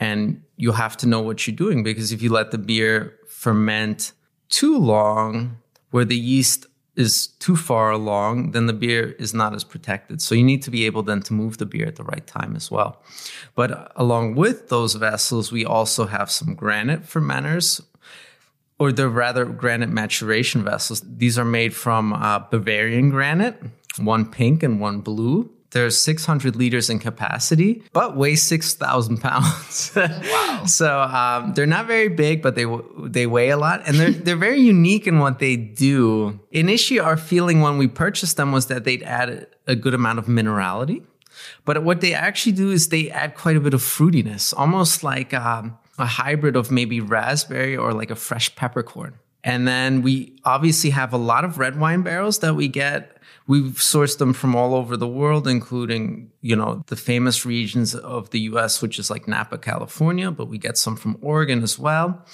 and 0.00 0.42
you 0.56 0.72
have 0.72 0.96
to 0.98 1.06
know 1.06 1.20
what 1.20 1.46
you're 1.46 1.56
doing 1.56 1.82
because 1.82 2.10
if 2.10 2.22
you 2.22 2.30
let 2.32 2.50
the 2.50 2.58
beer 2.58 3.16
ferment 3.28 4.12
too 4.48 4.78
long, 4.78 5.58
where 5.90 6.04
the 6.04 6.16
yeast 6.16 6.66
is 6.96 7.28
too 7.38 7.56
far 7.56 7.90
along, 7.90 8.50
then 8.50 8.66
the 8.66 8.72
beer 8.72 9.12
is 9.18 9.32
not 9.32 9.54
as 9.54 9.64
protected. 9.64 10.20
So 10.20 10.34
you 10.34 10.42
need 10.42 10.62
to 10.62 10.70
be 10.70 10.86
able 10.86 11.02
then 11.02 11.22
to 11.22 11.32
move 11.32 11.58
the 11.58 11.66
beer 11.66 11.86
at 11.86 11.96
the 11.96 12.04
right 12.04 12.26
time 12.26 12.56
as 12.56 12.70
well. 12.70 13.02
But 13.54 13.92
along 13.96 14.34
with 14.34 14.68
those 14.68 14.94
vessels, 14.94 15.52
we 15.52 15.64
also 15.64 16.06
have 16.06 16.30
some 16.30 16.54
granite 16.54 17.04
fermenters, 17.04 17.80
or 18.78 18.92
they're 18.92 19.08
rather 19.08 19.44
granite 19.44 19.90
maturation 19.90 20.64
vessels. 20.64 21.02
These 21.04 21.38
are 21.38 21.44
made 21.44 21.74
from 21.74 22.12
uh, 22.12 22.40
Bavarian 22.50 23.10
granite, 23.10 23.62
one 23.98 24.24
pink 24.30 24.62
and 24.62 24.80
one 24.80 25.00
blue. 25.00 25.50
They're 25.72 25.90
600 25.90 26.56
liters 26.56 26.90
in 26.90 26.98
capacity, 26.98 27.82
but 27.92 28.16
weigh 28.16 28.34
6,000 28.34 29.18
pounds. 29.18 29.92
wow. 29.96 30.64
so 30.66 31.00
um, 31.02 31.54
they're 31.54 31.66
not 31.66 31.86
very 31.86 32.08
big, 32.08 32.42
but 32.42 32.56
they 32.56 32.66
they 33.04 33.26
weigh 33.26 33.50
a 33.50 33.56
lot, 33.56 33.82
and 33.86 33.96
they're 33.96 34.10
they're 34.10 34.36
very 34.36 34.60
unique 34.60 35.06
in 35.06 35.20
what 35.20 35.38
they 35.38 35.56
do. 35.56 36.40
Initially, 36.50 36.98
our 36.98 37.16
feeling 37.16 37.60
when 37.60 37.78
we 37.78 37.86
purchased 37.86 38.36
them 38.36 38.50
was 38.50 38.66
that 38.66 38.84
they'd 38.84 39.04
add 39.04 39.46
a 39.68 39.76
good 39.76 39.94
amount 39.94 40.18
of 40.18 40.26
minerality, 40.26 41.04
but 41.64 41.84
what 41.84 42.00
they 42.00 42.14
actually 42.14 42.52
do 42.52 42.70
is 42.70 42.88
they 42.88 43.10
add 43.10 43.34
quite 43.34 43.56
a 43.56 43.60
bit 43.60 43.74
of 43.74 43.80
fruitiness, 43.80 44.52
almost 44.56 45.04
like 45.04 45.32
um, 45.32 45.78
a 45.98 46.06
hybrid 46.06 46.56
of 46.56 46.70
maybe 46.70 47.00
raspberry 47.00 47.76
or 47.76 47.92
like 47.92 48.10
a 48.10 48.16
fresh 48.16 48.54
peppercorn. 48.56 49.14
And 49.42 49.66
then 49.66 50.02
we 50.02 50.36
obviously 50.44 50.90
have 50.90 51.12
a 51.12 51.16
lot 51.16 51.44
of 51.44 51.58
red 51.58 51.78
wine 51.78 52.02
barrels 52.02 52.40
that 52.40 52.56
we 52.56 52.68
get. 52.68 53.16
We've 53.46 53.74
sourced 53.74 54.18
them 54.18 54.32
from 54.32 54.54
all 54.54 54.74
over 54.74 54.96
the 54.96 55.08
world, 55.08 55.48
including, 55.48 56.30
you 56.40 56.54
know, 56.54 56.84
the 56.86 56.96
famous 56.96 57.44
regions 57.44 57.94
of 57.94 58.30
the 58.30 58.40
US, 58.40 58.80
which 58.80 58.98
is 58.98 59.10
like 59.10 59.26
Napa, 59.26 59.58
California, 59.58 60.30
but 60.30 60.46
we 60.46 60.58
get 60.58 60.78
some 60.78 60.96
from 60.96 61.18
Oregon 61.20 61.62
as 61.62 61.78
well. 61.78 62.24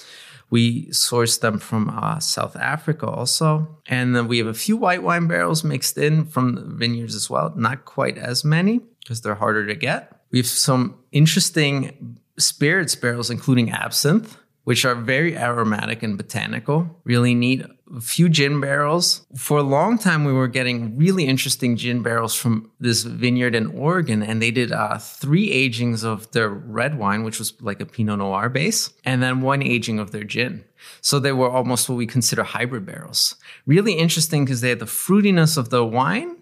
We 0.51 0.93
source 0.93 1.39
them 1.39 1.59
from 1.59 1.91
uh, 1.91 2.21
South 2.21 2.55
Africa 2.57 3.07
also. 3.07 3.79
And 3.87 4.15
then 4.15 4.29
we 4.29 4.39
have 4.39 4.47
a 4.47 4.55
few 4.55 4.77
white 4.77 5.03
wine 5.03 5.27
barrels 5.27 5.65
mixed 5.65 5.99
in 5.99 6.27
from 6.27 6.77
vineyards 6.79 7.15
as 7.15 7.29
well. 7.29 7.53
Not 7.57 7.85
quite 7.85 8.17
as 8.19 8.45
many 8.45 8.81
because 9.01 9.23
they're 9.23 9.35
harder 9.35 9.67
to 9.67 9.75
get. 9.75 10.21
We 10.31 10.39
have 10.39 10.47
some 10.47 10.99
interesting 11.13 12.19
spirits 12.39 12.95
barrels, 12.95 13.31
including 13.31 13.71
absinthe, 13.71 14.37
which 14.65 14.85
are 14.85 14.95
very 14.95 15.37
aromatic 15.37 16.03
and 16.03 16.17
botanical. 16.17 17.01
Really 17.05 17.35
neat. 17.35 17.65
A 17.95 18.01
few 18.01 18.29
gin 18.29 18.61
barrels. 18.61 19.27
For 19.37 19.59
a 19.59 19.63
long 19.63 19.97
time, 19.97 20.25
we 20.25 20.33
were 20.33 20.49
getting 20.49 20.97
really 20.97 21.27
interesting 21.27 21.77
gin 21.77 22.03
barrels 22.03 22.35
from 22.35 22.71
this 22.81 23.05
vineyard 23.05 23.55
in 23.55 23.67
Oregon, 23.69 24.23
and 24.23 24.43
they 24.43 24.51
did 24.51 24.73
uh, 24.73 24.99
three 24.99 25.51
agings 25.53 26.03
of 26.03 26.31
their 26.33 26.49
red 26.49 26.99
wine, 26.99 27.23
which 27.23 27.39
was 27.39 27.55
like 27.61 27.81
a 27.81 27.87
Pinot 27.87 28.19
Noir 28.19 28.49
base, 28.49 28.93
and 29.05 29.23
then 29.23 29.41
one 29.41 29.63
aging 29.63 30.01
of 30.01 30.11
their 30.11 30.25
gin. 30.25 30.65
So 31.01 31.21
they 31.21 31.33
were 31.33 31.51
almost 31.51 31.89
what 31.89 31.97
we 31.97 32.07
consider 32.07 32.43
hybrid 32.43 32.87
barrels. 32.87 33.37
Really 33.67 33.93
interesting 33.93 34.45
because 34.45 34.63
they 34.63 34.71
had 34.71 34.81
the 34.81 34.87
fruitiness 34.87 35.57
of 35.57 35.71
the 35.71 35.85
wine, 35.85 36.37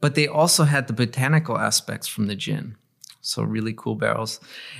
but 0.00 0.14
they 0.14 0.26
also 0.26 0.64
had 0.64 0.86
the 0.86 0.92
botanical 0.92 1.58
aspects 1.58 2.08
from 2.08 2.26
the 2.26 2.36
gin. 2.36 2.76
So 3.26 3.42
really 3.42 3.74
cool 3.76 3.96
barrels. 3.96 4.38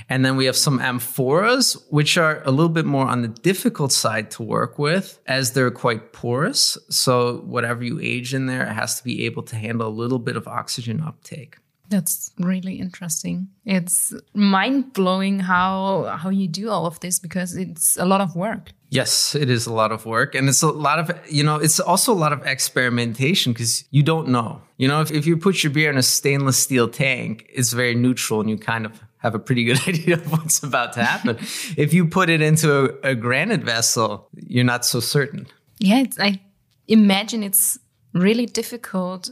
And 0.08 0.24
then 0.24 0.36
we 0.36 0.44
have 0.46 0.56
some 0.56 0.78
amphoras, 0.78 1.76
which 1.90 2.16
are 2.16 2.42
a 2.44 2.50
little 2.50 2.68
bit 2.68 2.86
more 2.86 3.06
on 3.06 3.22
the 3.22 3.28
difficult 3.28 3.92
side 3.92 4.30
to 4.32 4.42
work 4.42 4.78
with 4.78 5.18
as 5.26 5.52
they're 5.52 5.70
quite 5.72 6.12
porous. 6.12 6.78
So 6.88 7.38
whatever 7.38 7.82
you 7.82 7.98
age 8.00 8.34
in 8.34 8.46
there, 8.46 8.62
it 8.62 8.72
has 8.72 8.98
to 8.98 9.04
be 9.04 9.24
able 9.26 9.42
to 9.44 9.56
handle 9.56 9.88
a 9.88 9.90
little 9.90 10.20
bit 10.20 10.36
of 10.36 10.46
oxygen 10.46 11.02
uptake. 11.02 11.56
That's 11.88 12.32
really 12.38 12.76
interesting. 12.76 13.48
It's 13.64 14.12
mind 14.34 14.92
blowing 14.92 15.38
how 15.40 16.16
how 16.18 16.30
you 16.30 16.48
do 16.48 16.68
all 16.68 16.86
of 16.86 16.98
this 17.00 17.20
because 17.20 17.56
it's 17.56 17.96
a 17.96 18.04
lot 18.04 18.20
of 18.20 18.34
work. 18.34 18.72
Yes, 18.88 19.34
it 19.34 19.50
is 19.50 19.66
a 19.66 19.72
lot 19.72 19.90
of 19.90 20.06
work. 20.06 20.34
And 20.34 20.48
it's 20.48 20.62
a 20.62 20.70
lot 20.70 20.98
of, 20.98 21.10
you 21.28 21.42
know, 21.42 21.56
it's 21.56 21.80
also 21.80 22.12
a 22.12 22.14
lot 22.14 22.32
of 22.32 22.46
experimentation 22.46 23.52
because 23.52 23.84
you 23.90 24.02
don't 24.02 24.28
know. 24.28 24.62
You 24.76 24.86
know, 24.86 25.00
if, 25.00 25.10
if 25.10 25.26
you 25.26 25.36
put 25.36 25.64
your 25.64 25.72
beer 25.72 25.90
in 25.90 25.98
a 25.98 26.02
stainless 26.02 26.56
steel 26.56 26.88
tank, 26.88 27.46
it's 27.52 27.72
very 27.72 27.94
neutral 27.94 28.40
and 28.40 28.48
you 28.48 28.56
kind 28.56 28.86
of 28.86 29.02
have 29.18 29.34
a 29.34 29.38
pretty 29.38 29.64
good 29.68 29.80
idea 29.88 30.14
of 30.14 30.30
what's 30.30 30.62
about 30.62 30.92
to 30.94 31.04
happen. 31.04 31.36
if 31.76 31.92
you 31.92 32.06
put 32.06 32.30
it 32.30 32.40
into 32.40 32.96
a, 33.02 33.10
a 33.10 33.14
granite 33.14 33.62
vessel, 33.62 34.28
you're 34.34 34.64
not 34.64 34.84
so 34.84 35.00
certain. 35.00 35.46
Yeah, 35.78 36.04
I 36.18 36.40
imagine 36.86 37.42
it's 37.42 37.78
really 38.12 38.46
difficult 38.46 39.30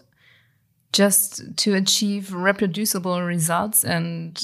just 0.92 1.56
to 1.56 1.75
achieve 1.75 2.32
reproducible 2.32 3.23
results. 3.23 3.84
And 3.84 4.40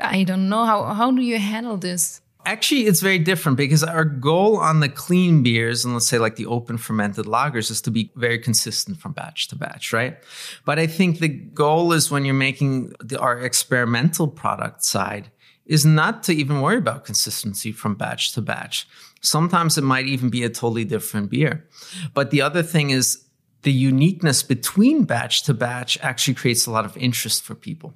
I 0.00 0.24
don't 0.24 0.48
know 0.48 0.64
how, 0.64 0.84
how 0.84 1.10
do 1.10 1.22
you 1.22 1.38
handle 1.38 1.76
this? 1.76 2.20
Actually, 2.44 2.86
it's 2.86 3.00
very 3.00 3.18
different 3.18 3.56
because 3.56 3.84
our 3.84 4.04
goal 4.04 4.56
on 4.56 4.80
the 4.80 4.88
clean 4.88 5.42
beers, 5.42 5.84
and 5.84 5.94
let's 5.94 6.08
say 6.08 6.18
like 6.18 6.36
the 6.36 6.46
open 6.46 6.76
fermented 6.76 7.26
lagers, 7.26 7.70
is 7.70 7.80
to 7.80 7.90
be 7.90 8.10
very 8.16 8.38
consistent 8.38 8.98
from 8.98 9.12
batch 9.12 9.48
to 9.48 9.56
batch, 9.56 9.92
right? 9.92 10.18
But 10.64 10.78
I 10.78 10.86
think 10.86 11.18
the 11.18 11.28
goal 11.28 11.92
is 11.92 12.10
when 12.10 12.24
you're 12.24 12.34
making 12.34 12.92
the, 12.98 13.18
our 13.20 13.38
experimental 13.38 14.26
product 14.26 14.84
side, 14.84 15.30
is 15.66 15.86
not 15.86 16.24
to 16.24 16.34
even 16.34 16.60
worry 16.60 16.78
about 16.78 17.04
consistency 17.04 17.70
from 17.70 17.94
batch 17.94 18.32
to 18.32 18.42
batch. 18.42 18.88
Sometimes 19.20 19.78
it 19.78 19.84
might 19.84 20.06
even 20.06 20.28
be 20.28 20.42
a 20.42 20.48
totally 20.48 20.84
different 20.84 21.30
beer. 21.30 21.68
But 22.12 22.32
the 22.32 22.42
other 22.42 22.64
thing 22.64 22.90
is 22.90 23.24
the 23.62 23.72
uniqueness 23.72 24.42
between 24.42 25.04
batch 25.04 25.44
to 25.44 25.54
batch 25.54 25.96
actually 26.02 26.34
creates 26.34 26.66
a 26.66 26.72
lot 26.72 26.84
of 26.84 26.96
interest 26.96 27.42
for 27.42 27.54
people. 27.54 27.94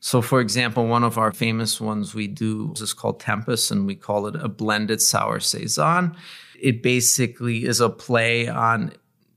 So, 0.00 0.22
for 0.22 0.40
example, 0.40 0.86
one 0.86 1.04
of 1.04 1.18
our 1.18 1.32
famous 1.32 1.80
ones 1.80 2.14
we 2.14 2.26
do 2.26 2.72
is 2.76 2.92
called 2.92 3.20
Tempest, 3.20 3.70
and 3.70 3.86
we 3.86 3.94
call 3.94 4.26
it 4.26 4.36
a 4.36 4.48
blended 4.48 5.00
sour 5.00 5.40
saison. 5.40 6.16
It 6.60 6.82
basically 6.82 7.64
is 7.64 7.80
a 7.80 7.88
play 7.88 8.48
on 8.48 8.92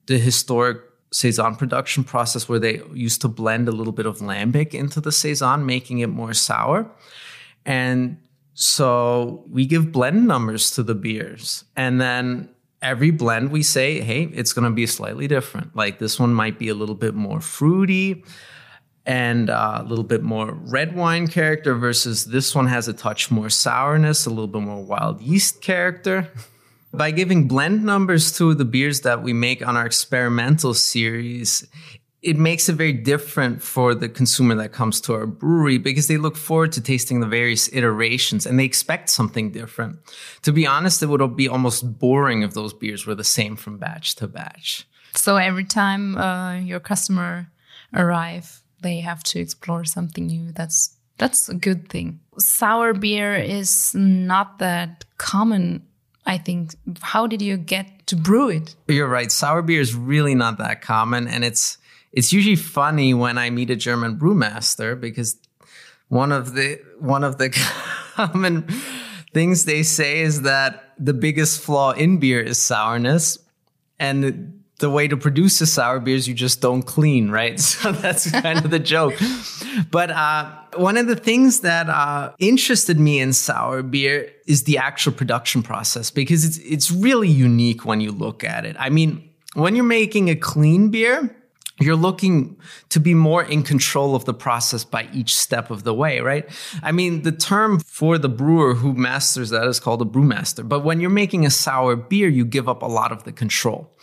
the 0.05 0.17
historic 0.17 0.81
saison 1.11 1.55
production 1.55 2.03
process 2.03 2.47
where 2.47 2.59
they 2.59 2.81
used 2.93 3.21
to 3.21 3.27
blend 3.27 3.67
a 3.67 3.71
little 3.71 3.93
bit 3.93 4.05
of 4.05 4.19
lambic 4.19 4.73
into 4.73 5.01
the 5.01 5.11
saison, 5.11 5.65
making 5.65 5.99
it 5.99 6.09
more 6.09 6.33
sour. 6.33 6.89
And 7.65 8.17
so 8.53 9.43
we 9.49 9.65
give 9.65 9.91
blend 9.91 10.27
numbers 10.27 10.71
to 10.71 10.83
the 10.83 10.95
beers, 10.95 11.63
and 11.75 11.99
then 11.99 12.49
every 12.81 13.11
blend 13.11 13.51
we 13.51 13.63
say, 13.63 14.01
hey, 14.01 14.23
it's 14.33 14.53
going 14.53 14.65
to 14.65 14.73
be 14.73 14.85
slightly 14.85 15.27
different. 15.27 15.75
Like 15.75 15.99
this 15.99 16.19
one 16.19 16.33
might 16.33 16.59
be 16.59 16.69
a 16.69 16.73
little 16.73 16.95
bit 16.95 17.13
more 17.13 17.41
fruity 17.41 18.23
and 19.09 19.49
a 19.49 19.83
little 19.87 20.03
bit 20.03 20.21
more 20.21 20.53
red 20.53 20.95
wine 20.95 21.27
character 21.27 21.73
versus 21.73 22.25
this 22.25 22.53
one 22.53 22.67
has 22.67 22.87
a 22.87 22.93
touch 22.93 23.31
more 23.31 23.49
sourness, 23.49 24.27
a 24.27 24.29
little 24.29 24.45
bit 24.45 24.61
more 24.61 24.83
wild 24.83 25.19
yeast 25.19 25.63
character. 25.63 26.31
By 26.93 27.09
giving 27.09 27.47
blend 27.47 27.83
numbers 27.83 28.31
to 28.37 28.53
the 28.53 28.65
beers 28.65 29.01
that 29.01 29.23
we 29.23 29.33
make 29.33 29.67
on 29.67 29.75
our 29.75 29.87
experimental 29.87 30.75
series, 30.75 31.67
it 32.21 32.37
makes 32.37 32.69
it 32.69 32.73
very 32.73 32.93
different 32.93 33.63
for 33.63 33.95
the 33.95 34.09
consumer 34.09 34.53
that 34.53 34.73
comes 34.73 35.01
to 35.01 35.15
our 35.15 35.25
brewery 35.25 35.79
because 35.79 36.07
they 36.07 36.17
look 36.17 36.37
forward 36.37 36.71
to 36.73 36.81
tasting 36.81 37.19
the 37.19 37.25
various 37.25 37.67
iterations 37.73 38.45
and 38.45 38.59
they 38.59 38.65
expect 38.65 39.09
something 39.09 39.51
different. 39.51 39.97
To 40.43 40.51
be 40.51 40.67
honest, 40.67 41.01
it 41.01 41.07
would 41.07 41.35
be 41.35 41.47
almost 41.47 41.97
boring 41.97 42.43
if 42.43 42.53
those 42.53 42.73
beers 42.73 43.07
were 43.07 43.15
the 43.15 43.23
same 43.23 43.55
from 43.55 43.79
batch 43.79 44.13
to 44.17 44.27
batch. 44.27 44.87
So 45.15 45.37
every 45.37 45.65
time 45.65 46.15
uh, 46.15 46.59
your 46.59 46.79
customer 46.79 47.49
arrive, 47.91 48.61
they 48.81 48.99
have 48.99 49.23
to 49.23 49.39
explore 49.39 49.85
something 49.85 50.27
new. 50.27 50.51
That's 50.51 50.95
that's 51.17 51.49
a 51.49 51.55
good 51.55 51.89
thing. 51.89 52.21
Sour 52.37 52.93
beer 52.93 53.35
is 53.35 53.93
not 53.93 54.59
that 54.59 55.05
common. 55.17 55.85
I 56.25 56.37
think. 56.37 56.75
How 57.01 57.27
did 57.27 57.41
you 57.41 57.57
get 57.57 58.07
to 58.07 58.15
brew 58.15 58.49
it? 58.49 58.75
You're 58.87 59.07
right. 59.07 59.31
Sour 59.31 59.61
beer 59.61 59.81
is 59.81 59.95
really 59.95 60.35
not 60.35 60.57
that 60.59 60.81
common, 60.81 61.27
and 61.27 61.43
it's 61.43 61.77
it's 62.11 62.33
usually 62.33 62.55
funny 62.55 63.13
when 63.13 63.37
I 63.37 63.49
meet 63.49 63.69
a 63.69 63.75
German 63.75 64.17
brewmaster 64.17 64.99
because 64.99 65.37
one 66.07 66.31
of 66.31 66.53
the 66.53 66.79
one 66.99 67.23
of 67.23 67.37
the 67.37 67.49
common 68.15 68.67
things 69.33 69.65
they 69.65 69.83
say 69.83 70.19
is 70.21 70.41
that 70.41 70.93
the 70.97 71.13
biggest 71.13 71.61
flaw 71.61 71.91
in 71.91 72.19
beer 72.19 72.41
is 72.41 72.61
sourness, 72.61 73.37
and 73.99 74.58
the 74.79 74.89
way 74.89 75.07
to 75.07 75.17
produce 75.17 75.61
a 75.61 75.67
sour 75.67 75.99
beer 75.99 76.15
is 76.15 76.27
you 76.27 76.33
just 76.33 76.61
don't 76.61 76.83
clean, 76.83 77.29
right? 77.29 77.59
So 77.79 77.91
that's 77.91 78.29
kind 78.31 78.63
of 78.65 78.71
the 78.71 78.79
joke. 78.79 79.13
But 79.91 80.09
uh, 80.11 80.51
one 80.75 80.97
of 80.97 81.07
the 81.07 81.15
things 81.15 81.61
that 81.61 81.87
uh, 81.87 82.33
interested 82.39 82.99
me 82.99 83.19
in 83.19 83.31
sour 83.33 83.83
beer 83.83 84.31
is 84.47 84.63
the 84.63 84.77
actual 84.77 85.13
production 85.13 85.63
process 85.63 86.11
because 86.11 86.43
it's 86.43 86.57
it's 86.57 86.91
really 86.91 87.29
unique 87.29 87.85
when 87.85 88.01
you 88.01 88.11
look 88.11 88.43
at 88.43 88.65
it. 88.65 88.75
I 88.79 88.89
mean, 88.89 89.29
when 89.53 89.75
you're 89.75 89.85
making 89.85 90.29
a 90.29 90.35
clean 90.35 90.89
beer, 90.89 91.35
you're 91.79 91.95
looking 91.95 92.57
to 92.89 92.99
be 92.99 93.13
more 93.13 93.43
in 93.43 93.63
control 93.63 94.15
of 94.15 94.25
the 94.25 94.33
process 94.33 94.83
by 94.83 95.07
each 95.13 95.35
step 95.35 95.71
of 95.71 95.83
the 95.83 95.93
way, 95.93 96.19
right? 96.19 96.49
I 96.83 96.91
mean, 96.91 97.21
the 97.21 97.31
term 97.31 97.79
for 97.79 98.17
the 98.17 98.29
brewer 98.29 98.75
who 98.75 98.93
masters 98.93 99.49
that 99.49 99.65
is 99.67 99.79
called 99.79 100.01
a 100.01 100.05
brewmaster. 100.05 100.67
But 100.67 100.81
when 100.81 100.99
you're 100.99 101.09
making 101.09 101.45
a 101.45 101.49
sour 101.49 101.95
beer, 101.95 102.27
you 102.27 102.45
give 102.45 102.67
up 102.67 102.81
a 102.81 102.87
lot 102.87 103.11
of 103.11 103.23
the 103.23 103.31
control 103.31 103.95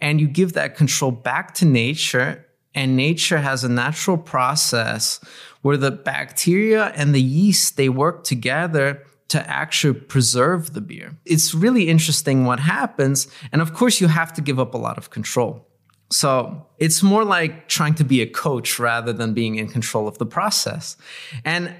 and 0.00 0.20
you 0.20 0.28
give 0.28 0.52
that 0.54 0.76
control 0.76 1.10
back 1.10 1.54
to 1.54 1.64
nature. 1.64 2.46
And 2.74 2.96
nature 2.96 3.38
has 3.38 3.64
a 3.64 3.68
natural 3.68 4.16
process 4.16 5.20
where 5.60 5.76
the 5.76 5.90
bacteria 5.90 6.86
and 6.96 7.14
the 7.14 7.20
yeast, 7.20 7.76
they 7.76 7.90
work 7.90 8.24
together 8.24 9.04
to 9.28 9.48
actually 9.48 9.98
preserve 9.98 10.74
the 10.74 10.80
beer. 10.80 11.16
It's 11.24 11.54
really 11.54 11.88
interesting 11.88 12.44
what 12.44 12.60
happens. 12.60 13.28
And 13.50 13.62
of 13.62 13.72
course, 13.72 14.00
you 14.00 14.08
have 14.08 14.32
to 14.34 14.40
give 14.40 14.58
up 14.58 14.74
a 14.74 14.78
lot 14.78 14.98
of 14.98 15.10
control. 15.10 15.66
So 16.12 16.66
it's 16.78 17.02
more 17.02 17.24
like 17.24 17.68
trying 17.68 17.94
to 17.94 18.04
be 18.04 18.20
a 18.20 18.26
coach 18.26 18.78
rather 18.78 19.12
than 19.12 19.34
being 19.34 19.56
in 19.56 19.68
control 19.68 20.06
of 20.06 20.18
the 20.18 20.26
process. 20.26 20.96
And 21.44 21.74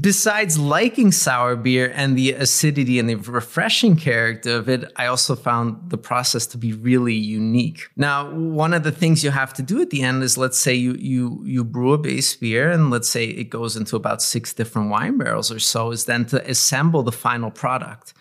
besides 0.00 0.58
liking 0.58 1.12
sour 1.12 1.56
beer 1.56 1.92
and 1.94 2.16
the 2.16 2.32
acidity 2.32 2.98
and 2.98 3.08
the 3.08 3.14
refreshing 3.14 3.96
character 3.96 4.56
of 4.56 4.68
it, 4.68 4.90
I 4.96 5.06
also 5.06 5.34
found 5.34 5.90
the 5.90 5.96
process 5.96 6.46
to 6.48 6.58
be 6.58 6.72
really 6.72 7.14
unique. 7.14 7.88
Now, 7.96 8.30
one 8.30 8.74
of 8.74 8.82
the 8.82 8.92
things 8.92 9.24
you 9.24 9.30
have 9.30 9.54
to 9.54 9.62
do 9.62 9.80
at 9.80 9.90
the 9.90 10.02
end 10.02 10.22
is 10.22 10.36
let's 10.36 10.58
say 10.58 10.74
you 10.74 10.94
you 10.94 11.42
you 11.44 11.64
brew 11.64 11.92
a 11.92 11.98
base 11.98 12.36
beer 12.36 12.70
and 12.70 12.90
let's 12.90 13.08
say 13.08 13.24
it 13.24 13.44
goes 13.44 13.76
into 13.76 13.96
about 13.96 14.20
six 14.20 14.52
different 14.52 14.90
wine 14.90 15.16
barrels 15.16 15.50
or 15.50 15.58
so 15.58 15.90
is 15.90 16.04
then 16.04 16.26
to 16.26 16.50
assemble 16.50 17.02
the 17.02 17.12
final 17.12 17.50
product 17.50 18.12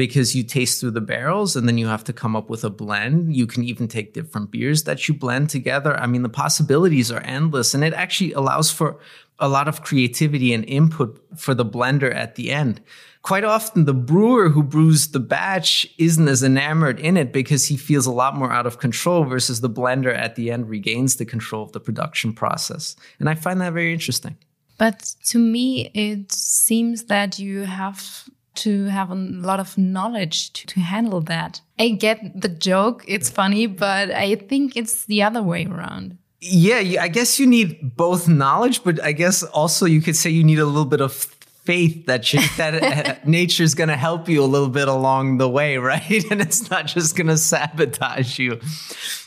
because 0.00 0.34
you 0.34 0.42
taste 0.42 0.80
through 0.80 0.92
the 0.92 1.00
barrels 1.02 1.56
and 1.56 1.68
then 1.68 1.76
you 1.76 1.86
have 1.86 2.02
to 2.02 2.10
come 2.10 2.34
up 2.34 2.48
with 2.48 2.64
a 2.64 2.70
blend. 2.70 3.36
You 3.36 3.46
can 3.46 3.62
even 3.64 3.86
take 3.86 4.14
different 4.14 4.50
beers 4.50 4.84
that 4.84 5.06
you 5.06 5.12
blend 5.12 5.50
together. 5.50 5.94
I 6.00 6.06
mean, 6.06 6.22
the 6.22 6.30
possibilities 6.30 7.12
are 7.12 7.20
endless 7.20 7.74
and 7.74 7.84
it 7.84 7.92
actually 7.92 8.32
allows 8.32 8.70
for 8.70 8.98
a 9.38 9.46
lot 9.46 9.68
of 9.68 9.82
creativity 9.82 10.54
and 10.54 10.64
input 10.64 11.22
for 11.36 11.52
the 11.52 11.66
blender 11.66 12.14
at 12.14 12.36
the 12.36 12.50
end. 12.50 12.80
Quite 13.20 13.44
often, 13.44 13.84
the 13.84 13.92
brewer 13.92 14.48
who 14.48 14.62
brews 14.62 15.08
the 15.08 15.20
batch 15.20 15.86
isn't 15.98 16.28
as 16.28 16.42
enamored 16.42 16.98
in 16.98 17.18
it 17.18 17.30
because 17.30 17.66
he 17.66 17.76
feels 17.76 18.06
a 18.06 18.10
lot 18.10 18.34
more 18.34 18.50
out 18.50 18.64
of 18.64 18.78
control 18.78 19.24
versus 19.24 19.60
the 19.60 19.68
blender 19.68 20.16
at 20.16 20.34
the 20.34 20.50
end 20.50 20.70
regains 20.70 21.16
the 21.16 21.26
control 21.26 21.62
of 21.62 21.72
the 21.72 21.80
production 21.80 22.32
process. 22.32 22.96
And 23.18 23.28
I 23.28 23.34
find 23.34 23.60
that 23.60 23.74
very 23.74 23.92
interesting. 23.92 24.38
But 24.78 25.14
to 25.26 25.38
me, 25.38 25.90
it 25.92 26.32
seems 26.32 27.04
that 27.04 27.38
you 27.38 27.64
have 27.64 28.24
to 28.60 28.86
have 28.86 29.10
a 29.10 29.14
lot 29.14 29.60
of 29.60 29.76
knowledge 29.76 30.52
to, 30.52 30.66
to 30.66 30.80
handle 30.80 31.20
that. 31.22 31.60
I 31.78 31.90
get 31.90 32.40
the 32.40 32.48
joke, 32.48 33.04
it's 33.08 33.30
funny, 33.30 33.66
but 33.66 34.10
I 34.10 34.34
think 34.34 34.76
it's 34.76 35.06
the 35.06 35.22
other 35.22 35.42
way 35.42 35.66
around. 35.66 36.18
Yeah, 36.40 37.02
I 37.02 37.08
guess 37.08 37.38
you 37.38 37.46
need 37.46 37.96
both 37.96 38.26
knowledge, 38.26 38.82
but 38.82 39.02
I 39.02 39.12
guess 39.12 39.42
also 39.42 39.86
you 39.86 40.00
could 40.00 40.16
say 40.16 40.30
you 40.30 40.44
need 40.44 40.58
a 40.58 40.64
little 40.64 40.86
bit 40.86 41.00
of 41.00 41.12
faith 41.12 42.06
that 42.06 42.32
you, 42.32 42.40
that 42.56 42.82
uh, 42.82 43.14
nature 43.24 43.62
is 43.62 43.74
going 43.74 43.88
to 43.88 43.96
help 43.96 44.28
you 44.28 44.42
a 44.42 44.46
little 44.46 44.68
bit 44.68 44.88
along 44.88 45.38
the 45.38 45.48
way, 45.48 45.76
right? 45.92 46.24
And 46.30 46.40
it's 46.40 46.70
not 46.70 46.86
just 46.86 47.16
going 47.16 47.28
to 47.28 47.36
sabotage 47.36 48.38
you. 48.38 48.60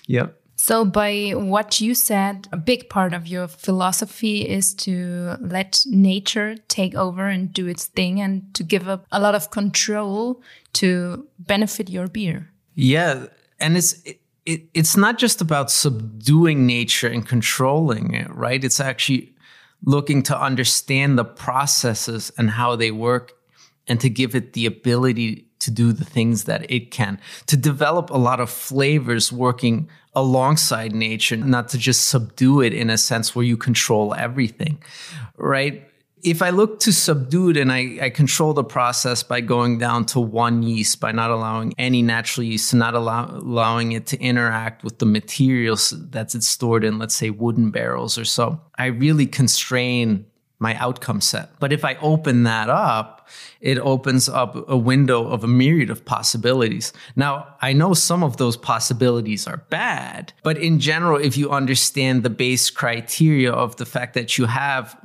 Yep. 0.08 0.40
So, 0.66 0.86
by 0.86 1.32
what 1.36 1.82
you 1.82 1.94
said, 1.94 2.48
a 2.54 2.56
big 2.56 2.88
part 2.88 3.14
of 3.14 3.28
your 3.28 3.50
philosophy 3.50 4.48
is 4.48 4.74
to 4.76 5.36
let 5.42 5.84
nature 5.86 6.56
take 6.70 6.96
over 6.96 7.28
and 7.28 7.52
do 7.52 7.68
its 7.68 7.88
thing 7.88 8.22
and 8.22 8.44
to 8.54 8.64
give 8.64 8.88
up 8.88 9.06
a 9.12 9.20
lot 9.20 9.36
of 9.36 9.52
control 9.52 10.42
to 10.76 11.28
benefit 11.38 11.90
your 11.90 12.08
beer. 12.08 12.50
Yeah. 12.76 13.26
And 13.60 13.76
it's, 13.76 14.02
it, 14.04 14.22
it, 14.46 14.70
it's 14.74 14.96
not 14.96 15.18
just 15.18 15.42
about 15.42 15.70
subduing 15.70 16.66
nature 16.66 17.10
and 17.10 17.28
controlling 17.28 18.14
it, 18.14 18.34
right? 18.34 18.64
It's 18.64 18.80
actually 18.80 19.36
looking 19.84 20.24
to 20.24 20.42
understand 20.42 21.18
the 21.18 21.26
processes 21.26 22.32
and 22.38 22.52
how 22.52 22.78
they 22.78 22.92
work 22.92 23.34
and 23.86 24.00
to 24.00 24.10
give 24.10 24.34
it 24.34 24.54
the 24.54 24.66
ability 24.66 25.50
to 25.60 25.72
do 25.72 25.92
the 25.92 26.06
things 26.06 26.46
that 26.46 26.70
it 26.72 26.92
can, 26.92 27.20
to 27.48 27.58
develop 27.58 28.10
a 28.10 28.18
lot 28.18 28.40
of 28.40 28.50
flavors 28.50 29.30
working 29.30 29.90
alongside 30.16 30.94
nature, 30.94 31.38
not 31.38 31.70
to 31.70 31.78
just 31.78 32.08
subdue 32.08 32.62
it 32.62 32.74
in 32.74 32.90
a 32.90 32.98
sense 32.98 33.36
where 33.36 33.46
you 33.46 33.58
control 33.58 34.14
everything, 34.14 34.82
right? 35.38 35.90
if 36.24 36.42
I 36.42 36.52
look 36.52 36.80
to 36.82 36.94
subdue 36.94 37.50
it 37.50 37.58
and 37.58 37.72
I, 37.72 37.98
I, 38.02 38.10
control 38.10 38.54
the 38.54 38.64
process 38.64 39.24
by 39.24 39.42
going 39.42 39.78
down 39.78 40.06
to 40.08 40.22
one 40.22 40.64
yeast, 40.64 41.02
by 41.02 41.12
not 41.12 41.32
allowing 41.32 41.74
any 41.78 42.02
natural 42.02 42.46
yeast, 42.46 42.70
to 42.70 42.78
not 42.78 42.94
allow, 42.94 43.26
allowing 43.26 43.92
it 43.92 44.08
to 44.08 44.20
interact 44.22 44.84
with 44.84 45.00
the 45.00 45.06
materials 45.06 45.94
that's 46.10 46.34
it's 46.34 46.48
stored 46.48 46.86
in, 46.86 46.98
let's 46.98 47.14
say 47.14 47.30
wooden 47.30 47.72
barrels 47.72 48.18
or 48.18 48.24
so, 48.24 48.62
I 48.78 48.86
really 48.86 49.28
constrain 49.28 50.26
my 50.64 50.76
outcome 50.76 51.22
set. 51.22 51.50
But 51.60 51.72
if 51.72 51.84
I 51.86 51.96
open 51.96 52.44
that 52.44 52.70
up, 52.70 53.28
it 53.60 53.78
opens 53.78 54.28
up 54.30 54.68
a 54.70 54.78
window 54.78 55.28
of 55.28 55.44
a 55.44 55.48
myriad 55.48 55.90
of 55.90 56.06
possibilities. 56.06 56.94
Now, 57.16 57.56
I 57.62 57.74
know 57.74 57.94
some 57.94 58.24
of 58.24 58.38
those 58.38 58.58
possibilities 58.58 59.46
are 59.46 59.58
bad, 59.70 60.34
but 60.42 60.58
in 60.58 60.80
general, 60.80 61.18
if 61.18 61.38
you 61.38 61.52
understand 61.52 62.24
the 62.24 62.30
base 62.30 62.70
criteria 62.70 63.52
of 63.52 63.76
the 63.76 63.86
fact 63.86 64.14
that 64.16 64.38
you 64.38 64.46
have 64.46 64.98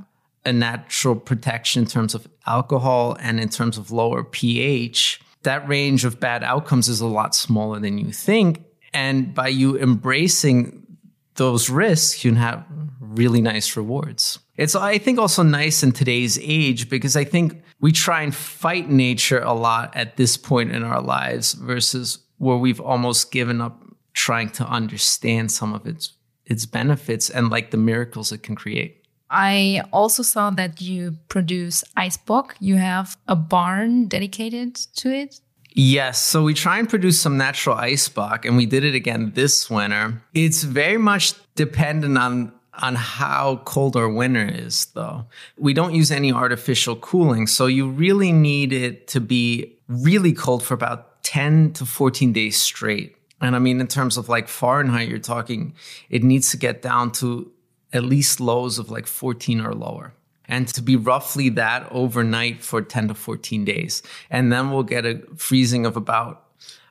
a 0.46 0.52
natural 0.52 1.16
protection 1.16 1.82
in 1.82 1.88
terms 1.88 2.14
of 2.14 2.28
alcohol 2.46 3.16
and 3.20 3.40
in 3.40 3.48
terms 3.48 3.76
of 3.76 3.90
lower 3.90 4.22
pH, 4.22 5.20
that 5.42 5.68
range 5.68 6.04
of 6.04 6.20
bad 6.20 6.44
outcomes 6.44 6.88
is 6.88 7.00
a 7.00 7.06
lot 7.06 7.34
smaller 7.34 7.80
than 7.80 7.98
you 7.98 8.12
think. 8.12 8.64
And 8.94 9.34
by 9.34 9.48
you 9.48 9.76
embracing 9.78 10.86
those 11.34 11.68
risks, 11.68 12.24
you 12.24 12.30
can 12.30 12.40
have 12.40 12.64
really 13.00 13.40
nice 13.40 13.76
rewards. 13.76 14.38
It's, 14.58 14.74
I 14.74 14.98
think, 14.98 15.20
also 15.20 15.44
nice 15.44 15.84
in 15.84 15.92
today's 15.92 16.36
age 16.42 16.90
because 16.90 17.16
I 17.16 17.22
think 17.22 17.62
we 17.80 17.92
try 17.92 18.22
and 18.22 18.34
fight 18.34 18.90
nature 18.90 19.40
a 19.40 19.52
lot 19.52 19.96
at 19.96 20.16
this 20.16 20.36
point 20.36 20.72
in 20.72 20.82
our 20.82 21.00
lives 21.00 21.52
versus 21.54 22.18
where 22.38 22.56
we've 22.56 22.80
almost 22.80 23.30
given 23.30 23.60
up 23.60 23.80
trying 24.14 24.50
to 24.50 24.66
understand 24.66 25.52
some 25.52 25.74
of 25.74 25.86
its 25.86 26.14
its 26.44 26.66
benefits 26.66 27.30
and 27.30 27.50
like 27.50 27.70
the 27.70 27.76
miracles 27.76 28.32
it 28.32 28.42
can 28.42 28.56
create. 28.56 29.04
I 29.30 29.82
also 29.92 30.22
saw 30.22 30.50
that 30.50 30.80
you 30.80 31.18
produce 31.28 31.84
Eisbock. 31.96 32.52
You 32.58 32.76
have 32.76 33.16
a 33.28 33.36
barn 33.36 34.08
dedicated 34.08 34.74
to 34.96 35.12
it. 35.12 35.40
Yes, 35.74 36.18
so 36.18 36.42
we 36.42 36.54
try 36.54 36.78
and 36.78 36.88
produce 36.88 37.20
some 37.20 37.36
natural 37.36 37.76
Eisbock, 37.76 38.46
and 38.46 38.56
we 38.56 38.66
did 38.66 38.82
it 38.82 38.94
again 38.94 39.32
this 39.34 39.70
winter. 39.70 40.20
It's 40.34 40.64
very 40.64 40.98
much 40.98 41.34
dependent 41.54 42.16
on 42.16 42.52
on 42.78 42.94
how 42.94 43.62
cold 43.64 43.96
our 43.96 44.08
winter 44.08 44.46
is, 44.46 44.86
though. 44.94 45.26
We 45.56 45.74
don't 45.74 45.94
use 45.94 46.10
any 46.10 46.32
artificial 46.32 46.96
cooling, 46.96 47.46
so 47.46 47.66
you 47.66 47.88
really 47.88 48.32
need 48.32 48.72
it 48.72 49.08
to 49.08 49.20
be 49.20 49.76
really 49.88 50.32
cold 50.32 50.62
for 50.62 50.74
about 50.74 51.22
10 51.24 51.72
to 51.74 51.86
14 51.86 52.32
days 52.32 52.60
straight. 52.60 53.16
And 53.40 53.54
I 53.54 53.58
mean, 53.58 53.80
in 53.80 53.86
terms 53.86 54.16
of 54.16 54.28
like 54.28 54.48
Fahrenheit, 54.48 55.08
you're 55.08 55.18
talking, 55.18 55.74
it 56.10 56.22
needs 56.22 56.50
to 56.50 56.56
get 56.56 56.82
down 56.82 57.12
to 57.12 57.50
at 57.92 58.04
least 58.04 58.40
lows 58.40 58.78
of 58.78 58.90
like 58.90 59.06
14 59.06 59.60
or 59.60 59.72
lower. 59.72 60.14
And 60.46 60.66
to 60.68 60.82
be 60.82 60.96
roughly 60.96 61.50
that 61.50 61.86
overnight 61.90 62.62
for 62.62 62.80
10 62.80 63.08
to 63.08 63.14
14 63.14 63.64
days. 63.64 64.02
And 64.30 64.50
then 64.50 64.70
we'll 64.70 64.82
get 64.82 65.04
a 65.04 65.20
freezing 65.36 65.84
of 65.84 65.96
about, 65.96 66.46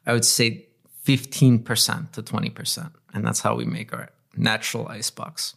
I 0.05 0.13
would 0.13 0.25
say 0.25 0.67
15% 1.05 2.11
to 2.11 2.21
20%. 2.21 2.91
And 3.13 3.25
that's 3.25 3.39
how 3.39 3.55
we 3.55 3.65
make 3.65 3.93
our 3.93 4.09
natural 4.35 4.85
Eisbock. 4.85 5.53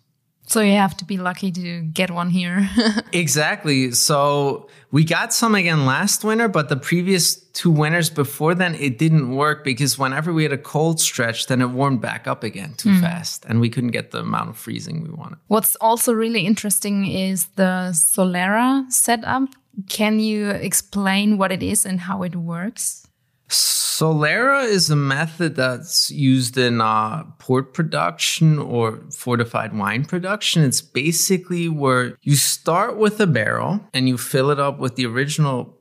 So 0.50 0.62
you 0.62 0.72
have 0.72 0.96
to 0.96 1.04
be 1.04 1.16
lucky 1.16 1.52
to 1.52 1.82
get 1.82 2.10
one 2.10 2.28
here. 2.28 2.68
exactly. 3.12 3.92
So 3.92 4.68
we 4.90 5.04
got 5.04 5.32
some 5.32 5.54
again 5.54 5.86
last 5.86 6.24
winter, 6.24 6.48
but 6.48 6.68
the 6.68 6.76
previous 6.76 7.36
two 7.36 7.70
winters 7.70 8.10
before 8.10 8.56
then, 8.56 8.74
it 8.74 8.98
didn't 8.98 9.36
work 9.36 9.62
because 9.62 9.96
whenever 9.96 10.32
we 10.32 10.42
had 10.42 10.52
a 10.52 10.58
cold 10.58 10.98
stretch, 10.98 11.46
then 11.46 11.62
it 11.62 11.68
warmed 11.68 12.00
back 12.00 12.26
up 12.26 12.42
again 12.42 12.74
too 12.74 12.88
mm. 12.88 13.00
fast 13.00 13.44
and 13.44 13.60
we 13.60 13.70
couldn't 13.70 13.92
get 13.92 14.10
the 14.10 14.18
amount 14.18 14.50
of 14.50 14.56
freezing 14.56 15.04
we 15.04 15.10
wanted. 15.10 15.38
What's 15.46 15.76
also 15.76 16.12
really 16.12 16.44
interesting 16.44 17.06
is 17.06 17.46
the 17.54 17.92
Solera 17.92 18.90
setup. 18.90 19.50
Can 19.88 20.18
you 20.18 20.50
explain 20.50 21.38
what 21.38 21.52
it 21.52 21.62
is 21.62 21.86
and 21.86 22.00
how 22.00 22.24
it 22.24 22.34
works? 22.34 23.06
Solera 23.50 24.64
is 24.64 24.88
a 24.90 24.96
method 24.96 25.56
that's 25.56 26.10
used 26.10 26.56
in 26.56 26.80
uh, 26.80 27.24
port 27.38 27.74
production 27.74 28.58
or 28.58 29.00
fortified 29.10 29.76
wine 29.76 30.04
production. 30.04 30.64
It's 30.64 30.80
basically 30.80 31.68
where 31.68 32.16
you 32.22 32.36
start 32.36 32.96
with 32.96 33.20
a 33.20 33.26
barrel 33.26 33.80
and 33.92 34.08
you 34.08 34.16
fill 34.16 34.50
it 34.50 34.60
up 34.60 34.78
with 34.78 34.96
the 34.96 35.04
original 35.06 35.76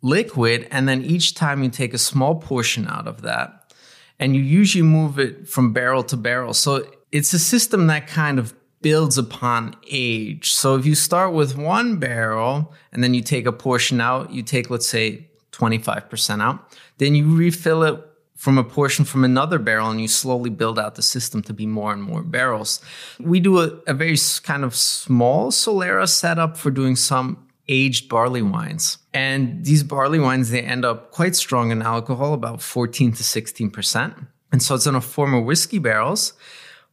liquid, 0.00 0.66
and 0.72 0.88
then 0.88 1.02
each 1.02 1.34
time 1.34 1.62
you 1.62 1.70
take 1.70 1.94
a 1.94 1.98
small 1.98 2.34
portion 2.34 2.88
out 2.88 3.06
of 3.06 3.22
that, 3.22 3.72
and 4.18 4.34
you 4.34 4.42
usually 4.42 4.82
move 4.82 5.18
it 5.18 5.48
from 5.48 5.72
barrel 5.72 6.02
to 6.02 6.16
barrel. 6.16 6.54
So 6.54 6.84
it's 7.12 7.32
a 7.32 7.38
system 7.38 7.86
that 7.86 8.08
kind 8.08 8.38
of 8.40 8.52
builds 8.80 9.16
upon 9.16 9.76
age. 9.88 10.52
So 10.52 10.74
if 10.74 10.84
you 10.84 10.96
start 10.96 11.32
with 11.32 11.56
one 11.56 11.98
barrel 11.98 12.72
and 12.90 13.04
then 13.04 13.14
you 13.14 13.22
take 13.22 13.46
a 13.46 13.52
portion 13.52 14.00
out, 14.00 14.32
you 14.32 14.42
take, 14.42 14.70
let's 14.70 14.88
say, 14.88 15.28
25% 15.52 16.42
out. 16.42 16.76
Then 16.98 17.14
you 17.14 17.34
refill 17.34 17.82
it 17.82 18.00
from 18.42 18.58
a 18.58 18.64
portion 18.64 19.04
from 19.04 19.24
another 19.24 19.58
barrel 19.58 19.90
and 19.90 20.00
you 20.00 20.08
slowly 20.08 20.50
build 20.50 20.76
out 20.76 20.96
the 20.96 21.02
system 21.02 21.42
to 21.42 21.52
be 21.52 21.64
more 21.64 21.92
and 21.92 22.02
more 22.02 22.22
barrels. 22.22 22.80
We 23.20 23.38
do 23.38 23.60
a, 23.60 23.68
a 23.86 23.94
very 23.94 24.16
kind 24.42 24.64
of 24.64 24.74
small 24.74 25.52
Solera 25.52 26.08
setup 26.08 26.56
for 26.56 26.72
doing 26.72 26.96
some 26.96 27.46
aged 27.68 28.08
barley 28.08 28.42
wines. 28.42 28.98
And 29.14 29.64
these 29.64 29.84
barley 29.84 30.18
wines, 30.18 30.50
they 30.50 30.62
end 30.62 30.84
up 30.84 31.12
quite 31.12 31.36
strong 31.36 31.70
in 31.70 31.82
alcohol, 31.82 32.34
about 32.34 32.60
14 32.60 33.12
to 33.12 33.22
16%. 33.22 34.26
And 34.50 34.60
so 34.60 34.74
it's 34.74 34.86
in 34.86 34.96
a 34.96 35.00
form 35.00 35.34
of 35.34 35.44
whiskey 35.44 35.78
barrels 35.78 36.32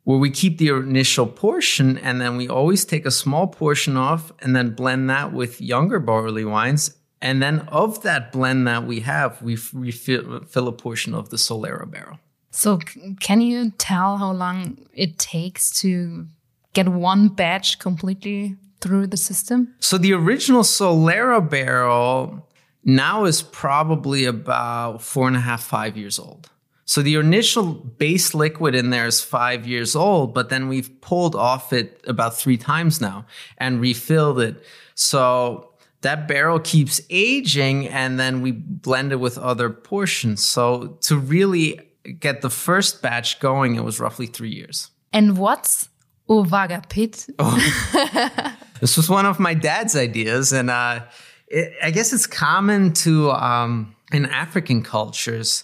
where 0.04 0.18
we 0.18 0.30
keep 0.30 0.58
the 0.60 0.70
initial 0.70 1.28
portion 1.28 1.98
and 1.98 2.22
then 2.22 2.38
we 2.38 2.48
always 2.48 2.86
take 2.86 3.06
a 3.06 3.12
small 3.12 3.48
portion 3.48 3.98
off 3.98 4.32
and 4.40 4.56
then 4.56 4.72
blend 4.72 5.10
that 5.10 5.34
with 5.34 5.60
younger 5.60 6.00
barley 6.00 6.46
wines 6.46 6.96
and 7.22 7.42
then 7.42 7.62
of 7.70 8.04
that 8.04 8.32
blend 8.32 8.68
that 8.68 8.86
we 8.86 9.02
have, 9.02 9.42
we 9.42 9.58
refill 9.74 10.42
fill 10.42 10.68
a 10.68 10.72
portion 10.72 11.14
of 11.14 11.30
the 11.30 11.38
Solera 11.38 11.90
barrel. 11.90 12.20
So, 12.52 12.80
can 13.20 13.42
you 13.42 13.72
tell 13.78 14.18
how 14.18 14.32
long 14.32 14.78
it 14.94 15.20
takes 15.20 15.72
to 15.82 16.28
get 16.74 16.90
one 16.90 17.30
batch 17.30 17.80
completely 17.80 18.58
through 18.82 19.08
the 19.08 19.18
system? 19.18 19.76
So, 19.80 19.98
the 19.98 20.14
original 20.14 20.64
Solera 20.64 21.48
barrel 21.48 22.48
now 22.84 23.26
is 23.26 23.42
probably 23.42 24.26
about 24.26 25.02
four 25.02 25.28
and 25.28 25.36
a 25.36 25.42
half, 25.42 25.64
five 25.64 25.98
years 25.98 26.18
old. 26.18 26.50
So 26.86 27.04
the 27.04 27.18
initial 27.18 27.74
base 27.74 28.34
liquid 28.34 28.74
in 28.74 28.90
there 28.90 29.06
is 29.06 29.22
five 29.22 29.68
years 29.68 29.96
old, 29.96 30.34
but 30.34 30.50
then 30.50 30.68
we've 30.68 30.90
pulled 31.02 31.36
off 31.36 31.72
it 31.72 32.04
about 32.08 32.36
three 32.36 32.58
times 32.58 33.00
now 33.00 33.28
and 33.60 33.80
refilled 33.80 34.40
it. 34.40 34.64
So 34.96 35.70
that 36.02 36.28
barrel 36.28 36.60
keeps 36.60 37.02
aging 37.10 37.88
and 37.88 38.20
then 38.20 38.42
we 38.42 38.52
blend 38.52 39.12
it 39.12 39.18
with 39.18 39.38
other 39.38 39.70
portions. 39.70 40.46
So 40.46 40.98
to 41.02 41.18
really 41.18 41.80
get 42.20 42.42
the 42.42 42.50
first 42.50 43.02
batch 43.02 43.40
going, 43.40 43.76
it 43.76 43.84
was 43.84 44.00
roughly 44.00 44.26
three 44.26 44.52
years. 44.52 44.92
And 45.12 45.38
what's 45.38 45.90
Owaga 46.30 46.88
Pit? 46.88 47.28
Oh. 47.40 48.56
this 48.80 48.96
was 48.96 49.10
one 49.10 49.26
of 49.26 49.40
my 49.40 49.54
dad's 49.54 49.96
ideas. 49.96 50.54
And 50.54 50.70
uh, 50.70 51.02
it, 51.48 51.74
I 51.84 51.92
guess 51.92 52.14
it's 52.14 52.28
common 52.28 52.94
to, 52.94 53.32
um, 53.32 53.96
in 54.12 54.26
African 54.28 54.82
cultures, 54.84 55.64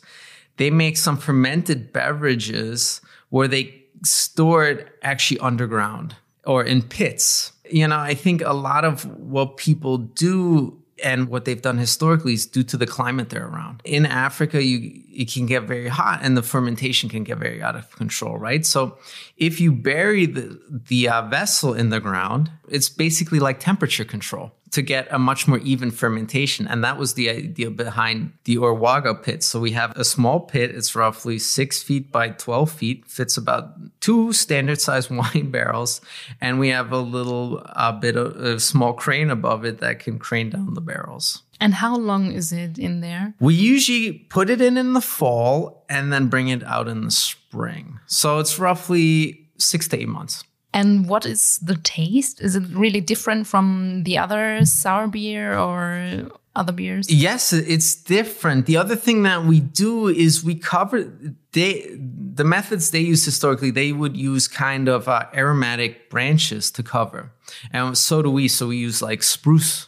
they 0.57 0.69
make 0.69 0.97
some 0.97 1.17
fermented 1.17 1.93
beverages 1.93 3.01
where 3.29 3.47
they 3.47 3.83
store 4.03 4.67
it 4.67 4.87
actually 5.01 5.39
underground 5.39 6.15
or 6.45 6.63
in 6.63 6.81
pits. 6.81 7.51
You 7.69 7.87
know, 7.87 7.99
I 7.99 8.13
think 8.13 8.41
a 8.41 8.53
lot 8.53 8.85
of 8.85 9.05
what 9.17 9.57
people 9.57 9.97
do 9.97 10.81
and 11.03 11.27
what 11.27 11.45
they've 11.45 11.61
done 11.61 11.77
historically 11.77 12.33
is 12.33 12.45
due 12.45 12.63
to 12.63 12.77
the 12.77 12.87
climate 12.87 13.29
they're 13.29 13.47
around. 13.47 13.81
In 13.83 14.05
Africa, 14.05 14.63
you 14.63 15.01
it 15.11 15.31
can 15.31 15.45
get 15.45 15.63
very 15.63 15.87
hot 15.87 16.19
and 16.21 16.37
the 16.37 16.43
fermentation 16.43 17.09
can 17.09 17.23
get 17.23 17.37
very 17.37 17.61
out 17.61 17.75
of 17.75 17.89
control, 17.95 18.37
right? 18.37 18.65
So 18.65 18.97
if 19.37 19.59
you 19.59 19.71
bury 19.71 20.25
the 20.25 20.59
the 20.87 21.09
uh, 21.09 21.23
vessel 21.23 21.73
in 21.73 21.89
the 21.89 21.99
ground, 21.99 22.51
it's 22.69 22.89
basically 22.89 23.39
like 23.39 23.59
temperature 23.59 24.05
control 24.05 24.53
to 24.75 24.81
get 24.81 25.07
a 25.09 25.17
much 25.17 25.47
more 25.47 25.59
even 25.59 25.89
fermentation. 25.89 26.67
And 26.67 26.83
that 26.83 26.97
was 26.97 27.13
the 27.13 27.29
idea 27.29 27.71
behind 27.71 28.33
the 28.43 28.57
Orwaga 28.57 29.23
pit. 29.23 29.41
So 29.41 29.57
we 29.57 29.71
have 29.71 29.95
a 29.97 30.03
small 30.03 30.41
pit. 30.41 30.75
It's 30.75 30.93
roughly 30.95 31.39
six 31.39 31.81
feet 31.81 32.11
by 32.11 32.29
12 32.29 32.69
feet, 32.69 33.05
fits 33.05 33.37
about 33.37 33.71
two 34.01 34.33
standard 34.33 34.81
sized 34.81 35.09
wine 35.15 35.49
barrels. 35.49 36.01
And 36.41 36.59
we 36.59 36.69
have 36.69 36.91
a 36.91 36.99
little 36.99 37.65
uh, 37.67 37.93
bit 37.93 38.17
of 38.17 38.35
a 38.35 38.59
small 38.59 38.91
crane 38.91 39.29
above 39.29 39.63
it 39.63 39.77
that 39.79 39.99
can 39.99 40.19
crane 40.19 40.49
down 40.49 40.73
the 40.73 40.81
barrels. 40.81 41.43
And 41.61 41.73
how 41.73 41.95
long 41.95 42.33
is 42.33 42.51
it 42.51 42.77
in 42.77 42.99
there? 42.99 43.33
We 43.39 43.53
usually 43.53 44.11
put 44.11 44.49
it 44.49 44.59
in 44.59 44.77
in 44.77 44.91
the 44.91 44.99
fall 44.99 45.85
and 45.87 46.11
then 46.11 46.27
bring 46.27 46.49
it 46.49 46.65
out 46.65 46.89
in 46.89 47.05
the 47.05 47.11
spring. 47.11 47.99
So 48.07 48.39
it's 48.39 48.59
roughly 48.59 49.47
six 49.57 49.87
to 49.87 50.01
eight 50.01 50.09
months. 50.09 50.43
And 50.75 51.07
what 51.07 51.25
is 51.25 51.57
the 51.63 51.77
taste? 51.77 52.41
Is 52.41 52.57
it 52.57 52.63
really 52.73 52.99
different 52.99 53.47
from 53.47 54.03
the 54.03 54.17
other 54.17 54.65
sour 54.65 55.07
beer 55.07 55.57
or 55.57 56.29
other 56.53 56.73
beers? 56.73 57.09
Yes, 57.09 57.53
it's 57.53 57.95
different. 57.95 58.65
The 58.65 58.75
other 58.75 58.97
thing 58.97 59.23
that 59.23 59.45
we 59.45 59.61
do 59.61 60.09
is 60.09 60.43
we 60.43 60.53
cover 60.53 61.09
they 61.53 61.97
the 61.97 62.43
methods 62.43 62.91
they 62.91 62.99
use 62.99 63.23
historically. 63.23 63.71
They 63.71 63.93
would 63.93 64.17
use 64.17 64.49
kind 64.49 64.89
of 64.89 65.07
uh, 65.07 65.23
aromatic 65.33 66.09
branches 66.09 66.69
to 66.71 66.83
cover, 66.83 67.31
and 67.71 67.97
so 67.97 68.21
do 68.21 68.29
we. 68.29 68.49
So 68.49 68.67
we 68.67 68.75
use 68.75 69.01
like 69.01 69.23
spruce 69.23 69.87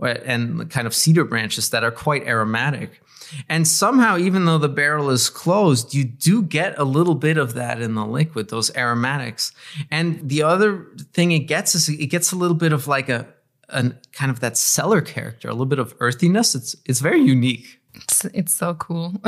and 0.00 0.68
kind 0.68 0.88
of 0.88 0.94
cedar 0.96 1.24
branches 1.24 1.70
that 1.70 1.84
are 1.84 1.92
quite 1.92 2.24
aromatic. 2.26 3.00
And 3.48 3.66
somehow, 3.66 4.16
even 4.18 4.44
though 4.44 4.58
the 4.58 4.68
barrel 4.68 5.10
is 5.10 5.30
closed, 5.30 5.94
you 5.94 6.04
do 6.04 6.42
get 6.42 6.78
a 6.78 6.84
little 6.84 7.14
bit 7.14 7.36
of 7.36 7.54
that 7.54 7.80
in 7.80 7.94
the 7.94 8.06
liquid, 8.06 8.48
those 8.48 8.74
aromatics. 8.76 9.52
And 9.90 10.28
the 10.28 10.42
other 10.42 10.86
thing 11.12 11.32
it 11.32 11.40
gets 11.40 11.74
is 11.74 11.88
it 11.88 12.06
gets 12.06 12.32
a 12.32 12.36
little 12.36 12.56
bit 12.56 12.72
of 12.72 12.86
like 12.86 13.08
a, 13.08 13.26
a 13.68 13.92
kind 14.12 14.30
of 14.30 14.40
that 14.40 14.56
cellar 14.56 15.00
character, 15.00 15.48
a 15.48 15.52
little 15.52 15.66
bit 15.66 15.78
of 15.78 15.94
earthiness. 16.00 16.54
It's 16.54 16.76
it's 16.84 17.00
very 17.00 17.20
unique. 17.20 17.80
It's, 17.94 18.24
it's 18.26 18.54
so 18.54 18.74
cool. 18.74 19.14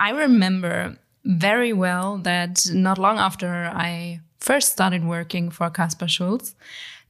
I 0.00 0.12
remember 0.14 0.96
very 1.24 1.72
well 1.72 2.18
that 2.18 2.66
not 2.72 2.98
long 2.98 3.18
after 3.18 3.70
I 3.72 4.20
first 4.38 4.72
started 4.72 5.04
working 5.04 5.50
for 5.50 5.70
Kaspar 5.70 6.08
Schulz, 6.08 6.54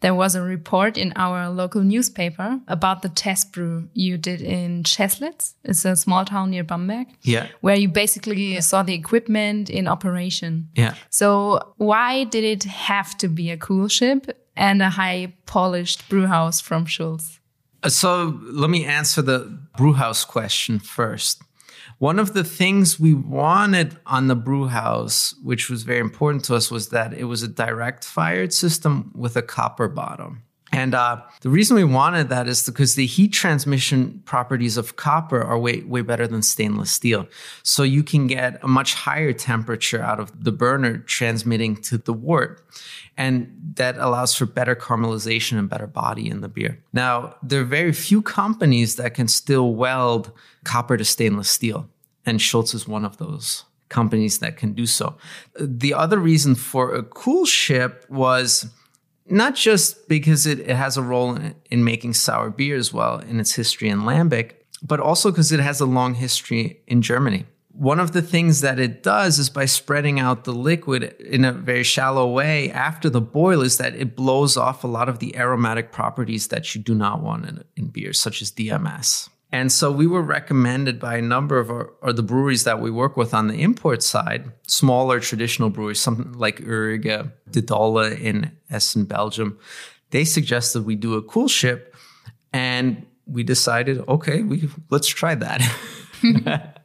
there 0.03 0.15
was 0.15 0.35
a 0.35 0.43
report 0.43 0.99
in 0.99 1.13
our 1.17 1.49
local 1.49 1.83
newspaper 1.83 2.61
about 2.69 3.03
the 3.03 3.09
test 3.09 3.53
brew 3.53 3.89
you 3.95 4.19
did 4.19 4.43
in 4.43 4.83
Scheßlitz. 4.83 5.55
It's 5.65 5.85
a 5.85 5.97
small 5.97 6.25
town 6.25 6.51
near 6.51 6.65
Bamberg. 6.65 7.07
Yeah. 7.23 7.47
Where 7.61 7.77
you 7.77 7.89
basically 7.89 8.61
saw 8.61 8.83
the 8.83 8.95
equipment 8.95 9.71
in 9.71 9.89
operation. 9.89 10.69
Yeah. 10.75 10.95
So 11.09 11.75
why 11.77 12.25
did 12.25 12.45
it 12.45 12.65
have 12.65 13.17
to 13.19 13.29
be 13.29 13.51
a 13.51 13.57
cool 13.57 13.89
ship 13.89 14.27
and 14.57 14.83
a 14.83 14.91
high 14.91 15.35
polished 15.47 16.09
brew 16.09 16.27
house 16.27 16.61
from 16.61 16.85
Schulz? 16.85 17.39
So 17.89 18.39
let 18.43 18.71
me 18.71 18.85
answer 18.85 19.23
the 19.23 19.59
brew 19.77 19.95
house 19.95 20.25
question 20.25 20.79
first. 20.79 21.43
One 22.03 22.19
of 22.19 22.33
the 22.33 22.43
things 22.43 22.99
we 22.99 23.15
wanted 23.15 23.97
on 24.07 24.27
the 24.27 24.35
brew 24.35 24.67
house, 24.67 25.37
which 25.41 25.71
was 25.71 25.85
very 25.85 26.01
important 26.01 26.45
to 26.47 26.57
us, 26.57 26.69
was 26.69 26.89
that 26.89 27.15
it 27.15 27.27
was 27.27 27.45
a 27.45 27.49
direct 27.49 28.05
fired 28.05 28.53
system 28.53 29.13
with 29.15 29.37
a 29.37 29.43
copper 29.43 29.87
bottom. 29.87 30.43
And 30.73 30.97
uh, 30.97 31.23
the 31.43 31.49
reason 31.49 31.77
we 31.77 31.85
wanted 31.85 32.29
that 32.31 32.49
is 32.49 32.67
because 32.67 32.97
the 32.97 33.07
heat 33.07 33.33
transmission 33.33 34.21
properties 34.25 34.77
of 34.77 34.97
copper 34.97 35.41
are 35.41 35.57
way, 35.57 35.83
way 35.83 36.01
better 36.01 36.27
than 36.27 36.43
stainless 36.43 36.91
steel. 36.91 37.29
So 37.63 37.85
you 37.85 38.03
can 38.03 38.27
get 38.27 38.59
a 38.65 38.69
much 38.69 38.95
higher 38.95 39.33
temperature 39.33 40.03
out 40.03 40.19
of 40.19 40.43
the 40.43 40.51
burner 40.51 40.99
transmitting 40.99 41.77
to 41.83 41.99
the 41.99 42.13
wort. 42.13 42.67
And 43.17 43.75
that 43.75 43.97
allows 43.99 44.35
for 44.35 44.47
better 44.47 44.75
caramelization 44.75 45.57
and 45.57 45.71
better 45.71 45.87
body 45.87 46.29
in 46.29 46.41
the 46.41 46.49
beer. 46.49 46.83
Now, 46.93 47.37
there 47.45 47.61
are 47.61 47.65
very 47.65 47.93
few 47.93 48.23
companies 48.23 48.97
that 48.97 49.15
can 49.15 49.29
still 49.29 49.75
weld 49.75 50.33
copper 50.65 50.97
to 50.97 51.05
stainless 51.05 51.49
steel 51.49 51.89
and 52.25 52.41
Schulz 52.41 52.75
is 52.75 52.87
one 52.87 53.05
of 53.05 53.19
those 53.19 53.65
companies 53.89 54.39
that 54.39 54.57
can 54.57 54.73
do 54.73 54.87
so. 54.87 55.17
The 55.59 55.95
other 55.95 56.19
reason 56.19 56.55
for 56.55 56.95
a 56.95 57.03
cool 57.03 57.45
ship 57.45 58.07
was 58.09 58.67
not 59.27 59.55
just 59.55 60.09
because 60.09 60.47
it, 60.47 60.61
it 60.61 60.77
has 60.77 60.97
a 60.97 61.03
role 61.03 61.37
in, 61.37 61.55
in, 61.71 61.85
making 61.85 62.15
sour 62.15 62.51
beer 62.51 62.77
as 62.77 62.93
well 62.93 63.19
in 63.19 63.39
its 63.39 63.55
history 63.55 63.89
in 63.89 64.01
Lambic, 64.01 64.55
but 64.83 64.99
also 64.99 65.31
because 65.31 65.53
it 65.53 65.61
has 65.61 65.81
a 65.81 65.87
long 65.87 66.15
history 66.15 66.81
in 66.87 67.03
Germany. 67.03 67.47
One 67.73 68.01
of 68.01 68.13
the 68.13 68.21
things 68.21 68.61
that 68.61 68.79
it 68.79 69.03
does 69.03 69.39
is 69.39 69.49
by 69.49 69.65
spreading 69.65 70.21
out 70.21 70.45
the 70.45 70.53
liquid 70.53 71.15
in 71.21 71.45
a 71.45 71.53
very 71.53 71.85
shallow 71.85 72.31
way 72.31 72.71
after 72.71 73.09
the 73.09 73.23
boil 73.23 73.63
is 73.63 73.79
that 73.79 73.95
it 73.95 74.15
blows 74.15 74.57
off 74.57 74.85
a 74.85 74.89
lot 74.89 75.09
of 75.09 75.21
the 75.21 75.37
aromatic 75.37 75.93
properties 75.93 76.49
that 76.49 76.75
you 76.75 76.83
do 76.83 76.95
not 76.95 77.23
want 77.23 77.47
in, 77.47 77.65
in 77.77 77.87
beer, 77.87 78.13
such 78.13 78.43
as 78.43 78.51
DMS. 78.51 79.31
And 79.53 79.71
so 79.71 79.93
we 79.93 80.07
were 80.07 80.23
recommended 80.23 80.99
by 80.99 81.17
a 81.17 81.23
number 81.23 81.59
of 81.59 81.71
our, 81.71 81.93
or 82.01 82.15
the 82.15 82.23
breweries 82.23 82.65
that 82.65 82.81
we 82.81 82.91
work 82.91 83.19
with 83.19 83.35
on 83.35 83.49
the 83.49 83.61
import 83.61 84.03
side, 84.03 84.51
smaller 84.67 85.21
traditional 85.21 85.69
breweries, 85.69 86.01
something 86.01 86.33
like 86.33 86.61
Uriga, 86.61 87.31
De 87.51 87.61
Dolle 87.61 88.13
in 88.13 88.51
Esen, 88.71 89.07
Belgium. 89.07 89.59
They 90.11 90.25
suggested 90.25 90.87
we 90.87 90.97
do 90.97 91.15
a 91.15 91.23
cool 91.23 91.49
ship, 91.49 91.95
and 92.55 93.07
we 93.27 93.43
decided, 93.43 94.03
okay, 94.09 94.43
we 94.43 94.71
let's 94.89 95.09
try 95.09 95.35
that. 95.35 95.61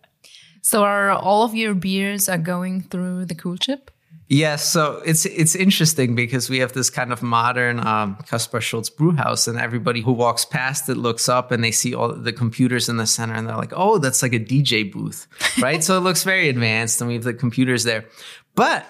so 0.61 0.83
are 0.83 1.11
all 1.11 1.43
of 1.43 1.55
your 1.55 1.73
beers 1.73 2.27
are 2.27 2.37
going 2.37 2.81
through 2.81 3.25
the 3.25 3.35
cool 3.35 3.55
ship? 3.61 3.91
Yes, 4.29 4.69
so 4.69 5.01
it's 5.05 5.25
it's 5.25 5.55
interesting 5.55 6.13
because 6.13 6.49
we 6.49 6.59
have 6.59 6.73
this 6.73 6.89
kind 6.89 7.13
of 7.13 7.23
modern 7.23 7.79
um, 7.85 8.17
Kaspar 8.27 8.59
Schulz 8.59 8.89
brew 8.89 9.13
house, 9.13 9.47
and 9.47 9.57
everybody 9.57 10.01
who 10.01 10.11
walks 10.11 10.43
past 10.43 10.89
it 10.89 10.95
looks 10.95 11.29
up 11.29 11.49
and 11.49 11.63
they 11.63 11.71
see 11.71 11.95
all 11.95 12.11
the 12.11 12.33
computers 12.33 12.89
in 12.89 12.97
the 12.97 13.07
center, 13.07 13.33
and 13.35 13.47
they're 13.47 13.55
like, 13.55 13.71
"Oh, 13.73 13.99
that's 13.99 14.21
like 14.21 14.33
a 14.33 14.39
DJ 14.39 14.91
booth, 14.91 15.27
right?" 15.61 15.81
so 15.81 15.97
it 15.97 16.01
looks 16.01 16.23
very 16.23 16.49
advanced, 16.49 16.99
and 16.99 17.07
we 17.07 17.13
have 17.13 17.23
the 17.23 17.33
computers 17.33 17.85
there, 17.85 18.03
but 18.53 18.85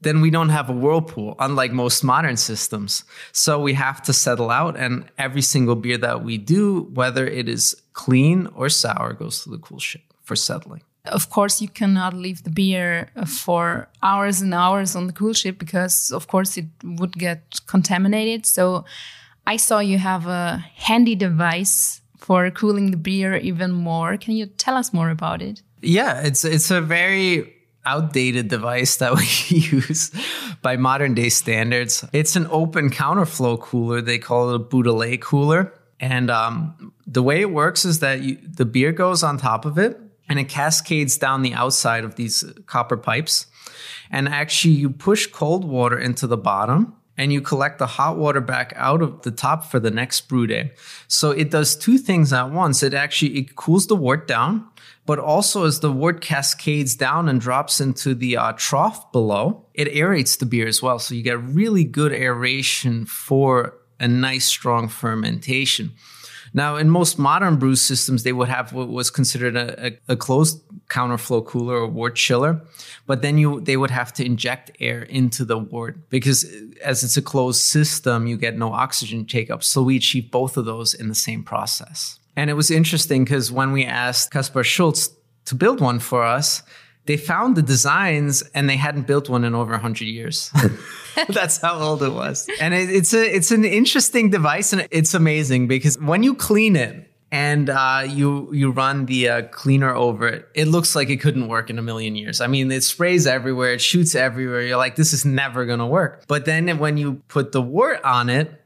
then 0.00 0.20
we 0.20 0.30
don't 0.30 0.48
have 0.48 0.68
a 0.68 0.72
whirlpool, 0.72 1.36
unlike 1.38 1.72
most 1.72 2.02
modern 2.02 2.36
systems. 2.36 3.04
So 3.32 3.60
we 3.60 3.74
have 3.74 4.02
to 4.02 4.12
settle 4.12 4.50
out, 4.50 4.76
and 4.76 5.08
every 5.18 5.42
single 5.42 5.76
beer 5.76 5.98
that 5.98 6.24
we 6.24 6.36
do, 6.36 6.88
whether 6.94 7.26
it 7.26 7.48
is 7.48 7.80
clean 7.92 8.48
or 8.56 8.68
sour, 8.68 9.12
goes 9.12 9.44
to 9.44 9.50
the 9.50 9.58
cool 9.58 9.78
ship 9.78 10.02
for 10.22 10.34
settling. 10.34 10.82
Of 11.10 11.30
course, 11.30 11.60
you 11.60 11.68
cannot 11.68 12.14
leave 12.14 12.42
the 12.42 12.50
beer 12.50 13.08
for 13.26 13.88
hours 14.02 14.40
and 14.40 14.54
hours 14.54 14.96
on 14.96 15.06
the 15.06 15.12
cool 15.12 15.32
ship 15.32 15.58
because, 15.58 16.10
of 16.10 16.26
course, 16.26 16.56
it 16.56 16.66
would 16.84 17.12
get 17.12 17.60
contaminated. 17.66 18.46
So, 18.46 18.84
I 19.46 19.56
saw 19.56 19.80
you 19.80 19.98
have 19.98 20.26
a 20.26 20.64
handy 20.76 21.14
device 21.14 22.00
for 22.18 22.50
cooling 22.50 22.90
the 22.90 22.96
beer 22.96 23.36
even 23.36 23.72
more. 23.72 24.16
Can 24.16 24.34
you 24.34 24.46
tell 24.46 24.76
us 24.76 24.92
more 24.92 25.10
about 25.10 25.42
it? 25.42 25.62
Yeah, 25.82 26.20
it's 26.20 26.44
it's 26.44 26.70
a 26.70 26.80
very 26.80 27.52
outdated 27.84 28.48
device 28.48 28.96
that 28.96 29.14
we 29.50 29.58
use 29.58 30.12
by 30.62 30.76
modern 30.76 31.14
day 31.14 31.30
standards. 31.30 32.04
It's 32.12 32.36
an 32.36 32.46
open 32.50 32.90
counterflow 32.90 33.60
cooler. 33.60 34.00
They 34.00 34.18
call 34.18 34.50
it 34.50 34.56
a 34.56 34.58
Baudelot 34.58 35.20
cooler. 35.20 35.72
And 35.98 36.30
um, 36.30 36.92
the 37.06 37.22
way 37.22 37.40
it 37.40 37.50
works 37.50 37.84
is 37.84 38.00
that 38.00 38.20
you, 38.20 38.38
the 38.42 38.64
beer 38.64 38.92
goes 38.92 39.22
on 39.22 39.36
top 39.36 39.64
of 39.64 39.78
it 39.78 39.98
and 40.30 40.38
it 40.38 40.48
cascades 40.48 41.18
down 41.18 41.42
the 41.42 41.52
outside 41.52 42.04
of 42.04 42.14
these 42.14 42.44
copper 42.66 42.96
pipes. 42.96 43.46
And 44.10 44.28
actually, 44.28 44.74
you 44.74 44.88
push 44.88 45.26
cold 45.26 45.64
water 45.64 45.98
into 45.98 46.26
the 46.26 46.36
bottom 46.36 46.94
and 47.18 47.32
you 47.32 47.42
collect 47.42 47.78
the 47.78 47.86
hot 47.86 48.16
water 48.16 48.40
back 48.40 48.72
out 48.76 49.02
of 49.02 49.22
the 49.22 49.30
top 49.30 49.64
for 49.64 49.78
the 49.78 49.90
next 49.90 50.22
brew 50.22 50.46
day. 50.46 50.72
So 51.06 51.32
it 51.32 51.50
does 51.50 51.76
two 51.76 51.98
things 51.98 52.32
at 52.32 52.50
once. 52.50 52.82
It 52.82 52.94
actually 52.94 53.38
it 53.38 53.56
cools 53.56 53.88
the 53.88 53.96
wort 53.96 54.26
down, 54.26 54.66
but 55.04 55.18
also 55.18 55.64
as 55.66 55.80
the 55.80 55.92
wort 55.92 56.22
cascades 56.22 56.94
down 56.94 57.28
and 57.28 57.40
drops 57.40 57.80
into 57.80 58.14
the 58.14 58.36
uh, 58.36 58.52
trough 58.52 59.12
below, 59.12 59.66
it 59.74 59.88
aerates 59.88 60.38
the 60.38 60.46
beer 60.46 60.66
as 60.66 60.80
well. 60.80 60.98
So 60.98 61.14
you 61.14 61.22
get 61.22 61.42
really 61.42 61.84
good 61.84 62.12
aeration 62.12 63.04
for 63.04 63.74
a 63.98 64.08
nice 64.08 64.46
strong 64.46 64.88
fermentation. 64.88 65.92
Now, 66.52 66.76
in 66.76 66.90
most 66.90 67.18
modern 67.18 67.56
brew 67.56 67.76
systems, 67.76 68.22
they 68.22 68.32
would 68.32 68.48
have 68.48 68.72
what 68.72 68.88
was 68.88 69.10
considered 69.10 69.56
a, 69.56 69.92
a, 70.08 70.16
closed 70.16 70.60
counterflow 70.88 71.46
cooler 71.46 71.76
or 71.76 71.86
wort 71.86 72.16
chiller, 72.16 72.60
but 73.06 73.22
then 73.22 73.38
you 73.38 73.60
they 73.60 73.76
would 73.76 73.90
have 73.90 74.12
to 74.14 74.24
inject 74.24 74.70
air 74.80 75.02
into 75.02 75.44
the 75.44 75.58
wort 75.58 76.10
because 76.10 76.44
uh, 76.44 76.48
as 76.84 77.04
it's 77.04 77.16
a 77.16 77.22
closed 77.22 77.60
system, 77.60 78.26
you 78.26 78.36
get 78.36 78.56
no 78.56 78.72
oxygen 78.72 79.24
take 79.24 79.50
up. 79.50 79.62
So 79.62 79.82
we 79.82 79.96
achieve 79.96 80.30
both 80.30 80.56
of 80.56 80.64
those 80.64 80.92
in 80.92 81.08
the 81.08 81.14
same 81.14 81.44
process. 81.44 82.18
And 82.36 82.50
it 82.50 82.54
was 82.54 82.70
interesting 82.70 83.24
because 83.24 83.52
when 83.52 83.72
we 83.72 83.84
asked 83.84 84.30
Kaspar 84.32 84.64
Schulz 84.64 85.10
to 85.44 85.54
build 85.54 85.80
one 85.80 85.98
for 86.00 86.24
us, 86.24 86.62
they 87.10 87.16
found 87.16 87.56
the 87.56 87.62
designs 87.62 88.44
and 88.54 88.70
they 88.70 88.76
hadn't 88.76 89.08
built 89.08 89.28
one 89.28 89.42
in 89.42 89.52
over 89.52 89.72
100 89.72 90.04
years. 90.04 90.52
That's 91.28 91.56
how 91.56 91.80
old 91.80 92.04
it 92.04 92.12
was. 92.12 92.48
And 92.60 92.72
it, 92.72 92.88
it's 92.88 93.12
a 93.12 93.36
it's 93.36 93.50
an 93.50 93.64
interesting 93.64 94.30
device 94.30 94.72
and 94.72 94.86
it's 94.92 95.12
amazing 95.12 95.66
because 95.66 95.98
when 95.98 96.22
you 96.22 96.36
clean 96.36 96.76
it 96.76 97.10
and 97.32 97.68
uh, 97.68 98.04
you 98.06 98.54
you 98.54 98.70
run 98.70 99.06
the 99.06 99.28
uh, 99.28 99.42
cleaner 99.48 99.92
over 99.92 100.28
it, 100.28 100.48
it 100.54 100.68
looks 100.68 100.94
like 100.94 101.10
it 101.10 101.16
couldn't 101.16 101.48
work 101.48 101.68
in 101.68 101.80
a 101.80 101.82
million 101.82 102.14
years. 102.14 102.40
I 102.40 102.46
mean, 102.46 102.70
it 102.70 102.84
sprays 102.84 103.26
everywhere, 103.26 103.72
it 103.72 103.80
shoots 103.80 104.14
everywhere. 104.14 104.62
You're 104.62 104.76
like, 104.76 104.94
this 104.94 105.12
is 105.12 105.24
never 105.24 105.66
gonna 105.66 105.88
work. 105.88 106.26
But 106.28 106.44
then 106.44 106.78
when 106.78 106.96
you 106.96 107.14
put 107.26 107.50
the 107.50 107.60
wort 107.60 108.04
on 108.04 108.30
it, 108.30 108.64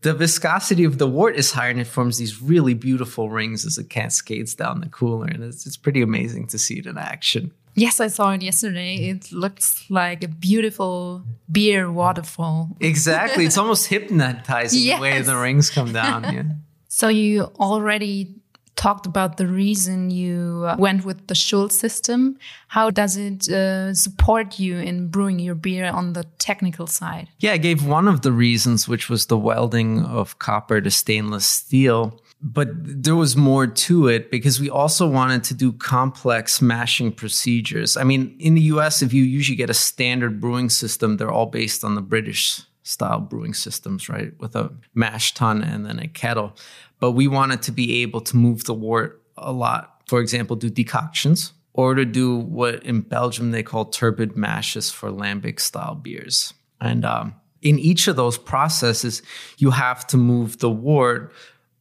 the 0.00 0.14
viscosity 0.14 0.82
of 0.82 0.98
the 0.98 1.08
wort 1.08 1.36
is 1.36 1.52
higher 1.52 1.70
and 1.70 1.80
it 1.80 1.86
forms 1.86 2.18
these 2.18 2.42
really 2.42 2.74
beautiful 2.74 3.30
rings 3.30 3.64
as 3.64 3.78
it 3.78 3.88
cascades 3.88 4.56
down 4.56 4.80
the 4.80 4.88
cooler. 4.88 5.28
And 5.28 5.44
it's, 5.44 5.64
it's 5.64 5.76
pretty 5.76 6.02
amazing 6.02 6.48
to 6.48 6.58
see 6.58 6.80
it 6.80 6.86
in 6.86 6.98
action. 6.98 7.52
Yes, 7.74 8.00
I 8.00 8.08
saw 8.08 8.30
it 8.32 8.42
yesterday. 8.42 8.96
It 9.08 9.32
looks 9.32 9.84
like 9.90 10.22
a 10.22 10.28
beautiful 10.28 11.24
beer 11.50 11.90
waterfall. 11.90 12.76
Exactly. 12.80 13.44
It's 13.46 13.58
almost 13.62 13.88
hypnotizing 13.88 14.80
yes. 14.80 14.98
the 14.98 15.02
way 15.02 15.22
the 15.22 15.36
rings 15.36 15.70
come 15.70 15.92
down. 15.92 16.22
Yeah. 16.24 16.42
So 16.88 17.08
you 17.08 17.50
already 17.58 18.36
talked 18.76 19.06
about 19.06 19.36
the 19.36 19.46
reason 19.48 20.10
you 20.10 20.64
uh, 20.66 20.76
went 20.78 21.04
with 21.04 21.26
the 21.26 21.34
Schulz 21.34 21.76
system. 21.78 22.38
How 22.68 22.90
does 22.90 23.16
it 23.16 23.48
uh, 23.48 23.94
support 23.94 24.58
you 24.58 24.78
in 24.78 25.08
brewing 25.08 25.38
your 25.38 25.54
beer 25.54 25.86
on 25.86 26.12
the 26.12 26.24
technical 26.38 26.86
side? 26.86 27.28
Yeah, 27.38 27.52
I 27.52 27.56
gave 27.56 27.86
one 27.86 28.08
of 28.08 28.22
the 28.22 28.32
reasons, 28.32 28.88
which 28.88 29.08
was 29.08 29.26
the 29.26 29.38
welding 29.38 30.04
of 30.04 30.38
copper 30.38 30.80
to 30.80 30.90
stainless 30.90 31.46
steel 31.46 32.20
but 32.46 32.68
there 32.74 33.16
was 33.16 33.38
more 33.38 33.66
to 33.66 34.06
it 34.06 34.30
because 34.30 34.60
we 34.60 34.68
also 34.68 35.08
wanted 35.08 35.42
to 35.44 35.54
do 35.54 35.72
complex 35.72 36.60
mashing 36.60 37.10
procedures. 37.10 37.96
I 37.96 38.04
mean, 38.04 38.36
in 38.38 38.54
the 38.54 38.60
US, 38.62 39.00
if 39.00 39.14
you 39.14 39.22
usually 39.22 39.56
get 39.56 39.70
a 39.70 39.74
standard 39.74 40.42
brewing 40.42 40.68
system, 40.68 41.16
they're 41.16 41.32
all 41.32 41.46
based 41.46 41.82
on 41.82 41.94
the 41.94 42.02
British 42.02 42.60
style 42.82 43.20
brewing 43.20 43.54
systems, 43.54 44.10
right? 44.10 44.38
With 44.38 44.54
a 44.54 44.70
mash 44.92 45.32
tun 45.32 45.62
and 45.62 45.86
then 45.86 45.98
a 45.98 46.06
kettle. 46.06 46.54
But 47.00 47.12
we 47.12 47.28
wanted 47.28 47.62
to 47.62 47.72
be 47.72 48.02
able 48.02 48.20
to 48.20 48.36
move 48.36 48.64
the 48.64 48.74
wort 48.74 49.22
a 49.38 49.50
lot. 49.50 50.02
For 50.06 50.20
example, 50.20 50.54
do 50.54 50.68
decoctions 50.68 51.54
or 51.72 51.94
to 51.94 52.04
do 52.04 52.36
what 52.36 52.82
in 52.84 53.00
Belgium 53.00 53.52
they 53.52 53.62
call 53.62 53.86
turbid 53.86 54.36
mashes 54.36 54.90
for 54.90 55.10
lambic 55.10 55.60
style 55.60 55.94
beers. 55.94 56.52
And 56.78 57.06
um, 57.06 57.36
in 57.62 57.78
each 57.78 58.06
of 58.06 58.16
those 58.16 58.36
processes, 58.36 59.22
you 59.56 59.70
have 59.70 60.06
to 60.08 60.18
move 60.18 60.58
the 60.58 60.70
wort 60.70 61.32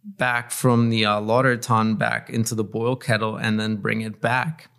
back 0.03 0.51
from 0.51 0.89
the 0.89 1.05
uh, 1.05 1.19
lauter 1.21 1.57
tun 1.57 1.95
back 1.95 2.29
into 2.29 2.55
the 2.55 2.63
boil 2.63 2.95
kettle 2.95 3.35
and 3.35 3.59
then 3.59 3.77
bring 3.77 4.01
it 4.01 4.21
back. 4.21 4.69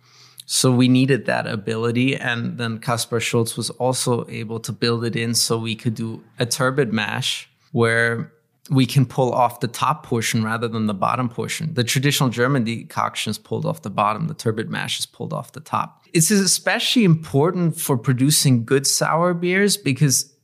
So 0.45 0.71
we 0.71 0.87
needed 0.87 1.25
that 1.25 1.47
ability. 1.47 2.15
And 2.15 2.57
then 2.57 2.77
Kaspar 2.77 3.19
Schulz 3.19 3.57
was 3.57 3.71
also 3.71 4.27
able 4.29 4.59
to 4.59 4.71
build 4.71 5.03
it 5.03 5.15
in 5.15 5.33
so 5.33 5.57
we 5.57 5.75
could 5.75 5.95
do 5.95 6.23
a 6.37 6.45
turbid 6.45 6.93
mash 6.93 7.49
where 7.71 8.31
we 8.69 8.85
can 8.85 9.05
pull 9.05 9.31
off 9.31 9.59
the 9.59 9.67
top 9.67 10.05
portion 10.05 10.43
rather 10.43 10.67
than 10.67 10.87
the 10.87 10.93
bottom 10.93 11.29
portion. 11.29 11.73
The 11.73 11.83
traditional 11.83 12.29
German 12.29 12.63
decoction 12.63 13.31
is 13.31 13.37
pulled 13.37 13.65
off 13.65 13.83
the 13.83 13.89
bottom, 13.89 14.27
the 14.27 14.33
turbid 14.33 14.69
mash 14.69 14.99
is 14.99 15.05
pulled 15.05 15.33
off 15.33 15.51
the 15.51 15.59
top. 15.59 16.03
It's 16.13 16.31
especially 16.31 17.03
important 17.03 17.79
for 17.79 17.97
producing 17.97 18.65
good 18.65 18.87
sour 18.87 19.33
beers 19.33 19.77
because 19.77 20.34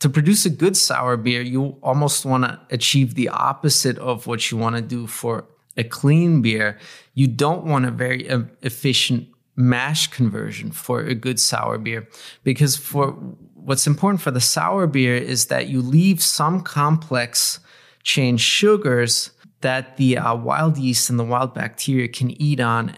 to 0.00 0.08
produce 0.08 0.44
a 0.46 0.50
good 0.50 0.76
sour 0.76 1.16
beer, 1.16 1.42
you 1.42 1.76
almost 1.82 2.24
want 2.24 2.44
to 2.44 2.58
achieve 2.70 3.14
the 3.14 3.28
opposite 3.28 3.98
of 3.98 4.26
what 4.26 4.50
you 4.50 4.58
want 4.58 4.76
to 4.76 4.82
do 4.82 5.06
for 5.06 5.44
a 5.76 5.84
clean 5.84 6.42
beer. 6.42 6.78
You 7.14 7.26
don't 7.28 7.64
want 7.64 7.84
a 7.84 7.90
very 7.90 8.26
efficient 8.62 9.28
mash 9.56 10.06
conversion 10.08 10.72
for 10.72 11.00
a 11.00 11.14
good 11.14 11.38
sour 11.38 11.76
beer 11.76 12.08
because 12.44 12.76
for 12.76 13.12
what's 13.54 13.86
important 13.86 14.22
for 14.22 14.30
the 14.30 14.40
sour 14.40 14.86
beer 14.86 15.14
is 15.16 15.46
that 15.46 15.68
you 15.68 15.82
leave 15.82 16.22
some 16.22 16.62
complex 16.62 17.60
chain 18.02 18.38
sugars 18.38 19.30
that 19.60 19.98
the 19.98 20.16
uh, 20.16 20.34
wild 20.34 20.78
yeast 20.78 21.10
and 21.10 21.18
the 21.18 21.24
wild 21.24 21.52
bacteria 21.52 22.08
can 22.08 22.30
eat 22.40 22.58
on 22.58 22.96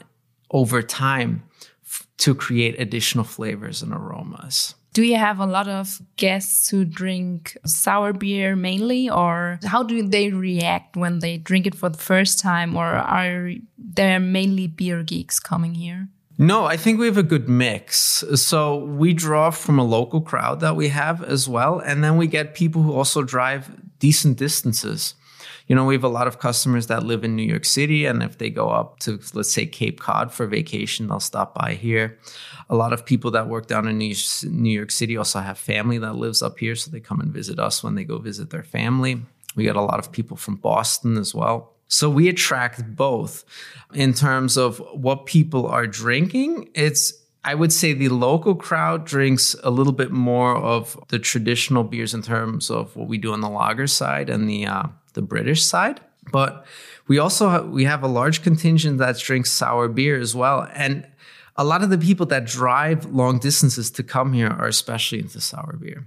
over 0.52 0.80
time 0.82 1.42
f- 1.84 2.06
to 2.18 2.32
create 2.32 2.80
additional 2.80 3.24
flavors 3.24 3.82
and 3.82 3.92
aromas. 3.92 4.76
Do 4.92 5.02
you 5.02 5.16
have 5.16 5.38
a 5.38 5.46
lot 5.46 5.68
of 5.68 6.02
guests 6.16 6.68
who 6.68 6.84
drink 6.84 7.56
sour 7.64 8.12
beer 8.12 8.54
mainly, 8.54 9.08
or 9.08 9.58
how 9.64 9.82
do 9.82 10.06
they 10.06 10.30
react 10.30 10.96
when 10.96 11.20
they 11.20 11.38
drink 11.38 11.66
it 11.66 11.74
for 11.74 11.88
the 11.88 11.98
first 11.98 12.38
time, 12.38 12.76
or 12.76 12.86
are 12.86 13.52
there 13.78 14.20
mainly 14.20 14.66
beer 14.66 15.02
geeks 15.02 15.40
coming 15.40 15.74
here? 15.74 16.08
No, 16.38 16.64
I 16.64 16.76
think 16.76 16.98
we 16.98 17.06
have 17.06 17.18
a 17.18 17.22
good 17.22 17.48
mix. 17.48 18.24
So 18.34 18.84
we 18.84 19.12
draw 19.14 19.50
from 19.50 19.78
a 19.78 19.84
local 19.84 20.20
crowd 20.20 20.60
that 20.60 20.76
we 20.76 20.88
have 20.88 21.22
as 21.22 21.48
well. 21.48 21.78
And 21.78 22.02
then 22.02 22.16
we 22.16 22.26
get 22.26 22.54
people 22.54 22.82
who 22.82 22.92
also 22.92 23.22
drive 23.22 23.70
decent 23.98 24.38
distances 24.38 25.14
you 25.66 25.76
know, 25.76 25.84
we 25.84 25.94
have 25.94 26.04
a 26.04 26.08
lot 26.08 26.26
of 26.26 26.38
customers 26.38 26.88
that 26.88 27.04
live 27.04 27.24
in 27.24 27.36
New 27.36 27.42
York 27.42 27.64
City, 27.64 28.04
and 28.04 28.22
if 28.22 28.38
they 28.38 28.50
go 28.50 28.68
up 28.68 28.98
to, 29.00 29.20
let's 29.34 29.52
say, 29.52 29.66
Cape 29.66 30.00
Cod 30.00 30.32
for 30.32 30.46
vacation, 30.46 31.06
they'll 31.06 31.20
stop 31.20 31.54
by 31.54 31.74
here. 31.74 32.18
A 32.68 32.74
lot 32.74 32.92
of 32.92 33.04
people 33.04 33.30
that 33.32 33.48
work 33.48 33.66
down 33.66 33.86
in 33.86 33.98
New 33.98 34.72
York 34.72 34.90
City 34.90 35.16
also 35.16 35.40
have 35.40 35.58
family 35.58 35.98
that 35.98 36.16
lives 36.16 36.42
up 36.42 36.58
here, 36.58 36.74
so 36.74 36.90
they 36.90 37.00
come 37.00 37.20
and 37.20 37.32
visit 37.32 37.58
us 37.58 37.82
when 37.82 37.94
they 37.94 38.04
go 38.04 38.18
visit 38.18 38.50
their 38.50 38.64
family. 38.64 39.22
We 39.54 39.64
get 39.64 39.76
a 39.76 39.82
lot 39.82 39.98
of 39.98 40.12
people 40.12 40.36
from 40.36 40.56
Boston 40.56 41.16
as 41.16 41.34
well. 41.34 41.72
So 41.88 42.08
we 42.08 42.28
attract 42.28 42.96
both 42.96 43.44
in 43.92 44.14
terms 44.14 44.56
of 44.56 44.78
what 44.94 45.26
people 45.26 45.66
are 45.66 45.86
drinking. 45.86 46.70
It's 46.74 47.12
I 47.44 47.54
would 47.54 47.72
say 47.72 47.92
the 47.92 48.08
local 48.08 48.54
crowd 48.54 49.04
drinks 49.04 49.56
a 49.64 49.70
little 49.70 49.92
bit 49.92 50.12
more 50.12 50.56
of 50.56 50.98
the 51.08 51.18
traditional 51.18 51.82
beers 51.82 52.14
in 52.14 52.22
terms 52.22 52.70
of 52.70 52.94
what 52.96 53.08
we 53.08 53.18
do 53.18 53.32
on 53.32 53.40
the 53.40 53.48
lager 53.50 53.88
side 53.88 54.30
and 54.30 54.48
the 54.48 54.64
uh, 54.64 54.84
the 55.14 55.22
British 55.22 55.64
side. 55.64 56.00
But 56.30 56.66
we 57.08 57.18
also 57.18 57.48
have, 57.48 57.68
we 57.68 57.84
have 57.84 58.02
a 58.02 58.08
large 58.08 58.42
contingent 58.42 58.98
that 58.98 59.18
drinks 59.18 59.50
sour 59.50 59.88
beer 59.88 60.18
as 60.18 60.34
well, 60.34 60.68
and 60.72 61.06
a 61.56 61.64
lot 61.64 61.82
of 61.82 61.90
the 61.90 61.98
people 61.98 62.26
that 62.26 62.46
drive 62.46 63.04
long 63.06 63.38
distances 63.38 63.90
to 63.92 64.02
come 64.02 64.32
here 64.32 64.48
are 64.48 64.68
especially 64.68 65.18
into 65.18 65.40
sour 65.40 65.76
beer. 65.80 66.06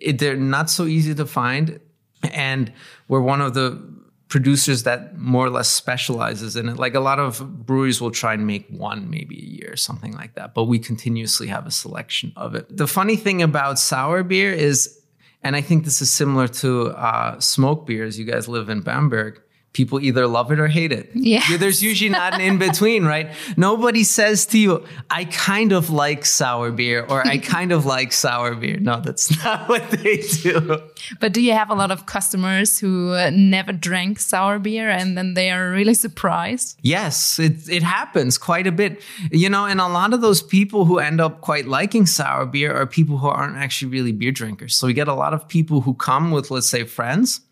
It, 0.00 0.18
they're 0.18 0.36
not 0.36 0.70
so 0.70 0.84
easy 0.84 1.14
to 1.14 1.26
find, 1.26 1.80
and 2.22 2.72
we're 3.08 3.20
one 3.20 3.40
of 3.40 3.54
the 3.54 3.82
producers 4.28 4.82
that 4.82 5.18
more 5.18 5.46
or 5.46 5.50
less 5.50 5.68
specializes 5.68 6.54
in 6.54 6.68
it. 6.68 6.78
Like 6.78 6.94
a 6.94 7.00
lot 7.00 7.18
of 7.18 7.66
breweries 7.66 8.00
will 8.00 8.10
try 8.10 8.34
and 8.34 8.46
make 8.46 8.68
one 8.68 9.10
maybe 9.10 9.38
a 9.38 9.44
year, 9.44 9.76
something 9.76 10.12
like 10.12 10.34
that, 10.34 10.54
but 10.54 10.64
we 10.64 10.78
continuously 10.78 11.46
have 11.46 11.66
a 11.66 11.70
selection 11.70 12.32
of 12.36 12.54
it. 12.54 12.74
The 12.74 12.86
funny 12.86 13.16
thing 13.16 13.42
about 13.42 13.78
sour 13.78 14.22
beer 14.22 14.52
is 14.52 14.97
and 15.42 15.56
I 15.56 15.60
think 15.60 15.84
this 15.84 16.02
is 16.02 16.10
similar 16.10 16.48
to 16.48 16.88
uh, 16.88 17.40
smoke 17.40 17.86
beers. 17.86 18.18
You 18.18 18.24
guys 18.24 18.48
live 18.48 18.68
in 18.68 18.80
Bamberg 18.80 19.40
people 19.78 20.00
either 20.00 20.26
love 20.26 20.50
it 20.50 20.58
or 20.58 20.66
hate 20.66 20.90
it. 20.90 21.08
Yeah. 21.14 21.56
There's 21.56 21.80
usually 21.84 22.10
not 22.10 22.34
an 22.34 22.40
in 22.40 22.58
between, 22.58 23.04
right? 23.04 23.30
Nobody 23.56 24.02
says 24.02 24.44
to 24.46 24.58
you, 24.58 24.84
I 25.08 25.24
kind 25.26 25.70
of 25.70 25.88
like 25.88 26.24
sour 26.24 26.72
beer 26.72 27.06
or 27.08 27.24
I 27.24 27.38
kind 27.56 27.70
of 27.70 27.86
like 27.86 28.12
sour 28.12 28.56
beer. 28.56 28.80
No, 28.80 28.98
that's 28.98 29.26
not 29.44 29.68
what 29.68 29.88
they 29.92 30.16
do. 30.42 30.82
But 31.20 31.32
do 31.32 31.40
you 31.40 31.52
have 31.52 31.70
a 31.70 31.76
lot 31.76 31.92
of 31.92 32.06
customers 32.06 32.80
who 32.80 33.12
uh, 33.12 33.30
never 33.32 33.70
drank 33.70 34.18
sour 34.18 34.58
beer 34.58 34.88
and 34.90 35.16
then 35.16 35.34
they 35.34 35.48
are 35.52 35.70
really 35.70 35.94
surprised? 35.94 36.76
Yes, 36.82 37.38
it, 37.38 37.68
it 37.68 37.84
happens 37.84 38.36
quite 38.36 38.66
a 38.66 38.72
bit. 38.72 39.00
You 39.30 39.48
know, 39.48 39.64
and 39.64 39.80
a 39.80 39.86
lot 39.86 40.12
of 40.12 40.22
those 40.22 40.42
people 40.42 40.86
who 40.86 40.98
end 40.98 41.20
up 41.20 41.40
quite 41.40 41.66
liking 41.68 42.04
sour 42.04 42.46
beer 42.46 42.74
are 42.74 42.84
people 42.84 43.18
who 43.18 43.28
aren't 43.28 43.56
actually 43.56 43.92
really 43.92 44.10
beer 44.10 44.32
drinkers. 44.32 44.74
So 44.74 44.88
we 44.88 44.92
get 44.92 45.06
a 45.06 45.14
lot 45.14 45.34
of 45.34 45.46
people 45.46 45.82
who 45.82 45.94
come 45.94 46.32
with, 46.32 46.50
let's 46.50 46.68
say, 46.68 46.82
friends 46.82 47.42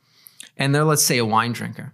and 0.57 0.75
they're, 0.75 0.91
let's 0.93 1.05
say, 1.05 1.19
a 1.19 1.25
wine 1.25 1.53
drinker 1.53 1.93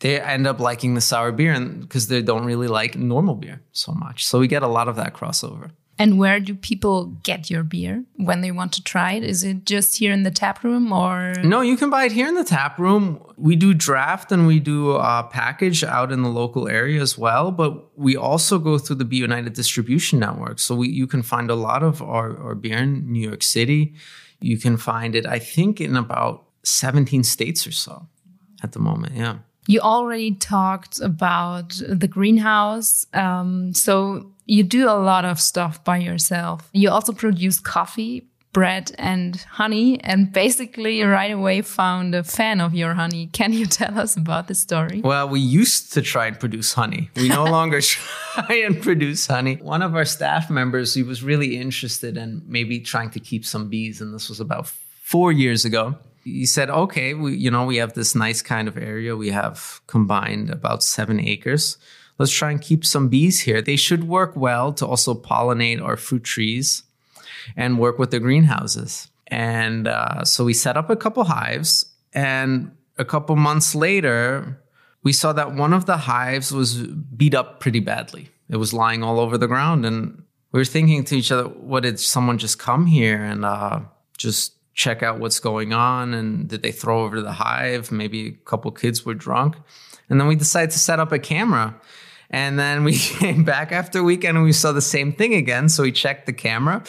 they 0.00 0.20
end 0.20 0.46
up 0.46 0.58
liking 0.58 0.94
the 0.94 1.00
sour 1.00 1.30
beer 1.32 1.58
because 1.60 2.08
they 2.08 2.22
don't 2.22 2.44
really 2.44 2.68
like 2.68 2.96
normal 2.96 3.34
beer 3.34 3.62
so 3.72 3.92
much. 3.92 4.26
So 4.26 4.38
we 4.38 4.48
get 4.48 4.62
a 4.62 4.68
lot 4.68 4.88
of 4.88 4.96
that 4.96 5.14
crossover. 5.14 5.70
And 5.98 6.18
where 6.18 6.40
do 6.40 6.54
people 6.54 7.08
get 7.24 7.50
your 7.50 7.62
beer 7.62 8.04
when 8.16 8.40
they 8.40 8.50
want 8.50 8.72
to 8.72 8.82
try 8.82 9.12
it? 9.12 9.22
Is 9.22 9.44
it 9.44 9.66
just 9.66 9.98
here 9.98 10.12
in 10.12 10.22
the 10.22 10.30
tap 10.30 10.64
room 10.64 10.92
or? 10.92 11.34
No, 11.44 11.60
you 11.60 11.76
can 11.76 11.90
buy 11.90 12.04
it 12.04 12.12
here 12.12 12.26
in 12.26 12.36
the 12.36 12.44
tap 12.44 12.78
room. 12.78 13.22
We 13.36 13.54
do 13.54 13.74
draft 13.74 14.32
and 14.32 14.46
we 14.46 14.60
do 14.60 14.92
a 14.92 15.28
package 15.30 15.84
out 15.84 16.10
in 16.10 16.22
the 16.22 16.30
local 16.30 16.68
area 16.68 17.02
as 17.02 17.18
well. 17.18 17.50
But 17.50 17.98
we 17.98 18.16
also 18.16 18.58
go 18.58 18.78
through 18.78 18.96
the 18.96 19.04
B. 19.04 19.18
United 19.18 19.52
distribution 19.52 20.18
network. 20.18 20.58
So 20.58 20.74
we, 20.74 20.88
you 20.88 21.06
can 21.06 21.20
find 21.20 21.50
a 21.50 21.54
lot 21.54 21.82
of 21.82 22.00
our, 22.00 22.34
our 22.42 22.54
beer 22.54 22.78
in 22.78 23.12
New 23.12 23.28
York 23.28 23.42
City. 23.42 23.92
You 24.40 24.56
can 24.56 24.78
find 24.78 25.14
it, 25.14 25.26
I 25.26 25.38
think, 25.38 25.82
in 25.82 25.96
about 25.96 26.46
17 26.62 27.24
states 27.24 27.66
or 27.66 27.72
so 27.72 28.06
at 28.62 28.72
the 28.72 28.78
moment. 28.78 29.16
Yeah. 29.16 29.40
You 29.70 29.78
already 29.78 30.34
talked 30.34 30.98
about 31.00 31.80
the 31.88 32.08
greenhouse. 32.08 33.06
Um, 33.14 33.72
so 33.72 34.32
you 34.44 34.64
do 34.64 34.88
a 34.88 34.98
lot 34.98 35.24
of 35.24 35.38
stuff 35.38 35.84
by 35.84 35.98
yourself. 35.98 36.68
You 36.72 36.90
also 36.90 37.12
produce 37.12 37.60
coffee, 37.60 38.26
bread 38.52 38.90
and 38.98 39.36
honey 39.42 40.00
and 40.02 40.32
basically 40.32 41.02
right 41.04 41.30
away 41.30 41.62
found 41.62 42.16
a 42.16 42.24
fan 42.24 42.60
of 42.60 42.74
your 42.74 42.94
honey. 42.94 43.28
Can 43.28 43.52
you 43.52 43.64
tell 43.66 43.96
us 43.96 44.16
about 44.16 44.48
the 44.48 44.56
story? 44.56 45.02
Well, 45.02 45.28
we 45.28 45.38
used 45.38 45.92
to 45.92 46.02
try 46.02 46.26
and 46.26 46.40
produce 46.40 46.72
honey. 46.72 47.08
We 47.14 47.28
no 47.28 47.44
longer 47.58 47.80
try 47.80 48.62
and 48.66 48.82
produce 48.82 49.28
honey. 49.28 49.54
One 49.62 49.82
of 49.82 49.94
our 49.94 50.04
staff 50.04 50.50
members, 50.50 50.94
he 50.94 51.04
was 51.04 51.22
really 51.22 51.56
interested 51.56 52.16
in 52.16 52.42
maybe 52.44 52.80
trying 52.80 53.10
to 53.10 53.20
keep 53.20 53.46
some 53.46 53.68
bees 53.68 54.00
and 54.00 54.12
this 54.12 54.28
was 54.28 54.40
about 54.40 54.66
4 54.66 55.30
years 55.30 55.64
ago. 55.64 55.96
He 56.24 56.46
said, 56.46 56.70
"Okay, 56.70 57.14
we 57.14 57.36
you 57.36 57.50
know, 57.50 57.64
we 57.64 57.76
have 57.76 57.94
this 57.94 58.14
nice 58.14 58.42
kind 58.42 58.68
of 58.68 58.76
area. 58.76 59.16
We 59.16 59.30
have 59.30 59.80
combined 59.86 60.50
about 60.50 60.82
7 60.82 61.20
acres. 61.20 61.78
Let's 62.18 62.32
try 62.32 62.50
and 62.50 62.60
keep 62.60 62.84
some 62.84 63.08
bees 63.08 63.40
here. 63.40 63.62
They 63.62 63.76
should 63.76 64.04
work 64.04 64.36
well 64.36 64.72
to 64.74 64.86
also 64.86 65.14
pollinate 65.14 65.82
our 65.82 65.96
fruit 65.96 66.24
trees." 66.24 66.84
and 67.56 67.78
work 67.78 67.98
with 67.98 68.10
the 68.10 68.20
greenhouses. 68.20 69.08
And 69.26 69.86
uh, 69.88 70.24
so 70.24 70.44
we 70.44 70.54
set 70.54 70.76
up 70.76 70.90
a 70.90 70.96
couple 70.96 71.24
hives. 71.24 71.86
And 72.12 72.72
a 72.98 73.04
couple 73.04 73.36
months 73.36 73.74
later, 73.74 74.60
we 75.02 75.12
saw 75.12 75.32
that 75.32 75.54
one 75.54 75.72
of 75.72 75.86
the 75.86 75.96
hives 75.96 76.52
was 76.52 76.86
beat 76.86 77.34
up 77.34 77.60
pretty 77.60 77.80
badly. 77.80 78.30
It 78.48 78.56
was 78.56 78.74
lying 78.74 79.02
all 79.02 79.20
over 79.20 79.38
the 79.38 79.46
ground. 79.46 79.86
And 79.86 80.24
we 80.52 80.58
were 80.58 80.64
thinking 80.64 81.04
to 81.04 81.16
each 81.16 81.30
other, 81.30 81.44
what 81.44 81.84
did 81.84 82.00
someone 82.00 82.38
just 82.38 82.58
come 82.58 82.86
here 82.86 83.22
and 83.22 83.44
uh, 83.44 83.80
just 84.18 84.54
check 84.80 85.02
out 85.02 85.20
what's 85.20 85.40
going 85.40 85.74
on? 85.74 86.14
And 86.14 86.48
did 86.48 86.62
they 86.62 86.72
throw 86.72 87.04
over 87.04 87.20
the 87.20 87.32
hive? 87.32 87.92
Maybe 87.92 88.28
a 88.28 88.32
couple 88.32 88.70
kids 88.70 89.04
were 89.04 89.14
drunk. 89.14 89.56
And 90.08 90.18
then 90.18 90.26
we 90.26 90.36
decided 90.36 90.70
to 90.70 90.78
set 90.78 90.98
up 90.98 91.12
a 91.12 91.18
camera 91.18 91.78
and 92.30 92.58
then 92.58 92.84
we 92.84 92.96
came 92.96 93.44
back 93.44 93.72
after 93.72 93.98
a 93.98 94.02
weekend 94.02 94.36
and 94.36 94.46
we 94.46 94.52
saw 94.52 94.72
the 94.72 94.80
same 94.80 95.12
thing 95.12 95.34
again. 95.34 95.68
So 95.68 95.82
we 95.82 95.92
checked 95.92 96.26
the 96.26 96.32
camera, 96.32 96.84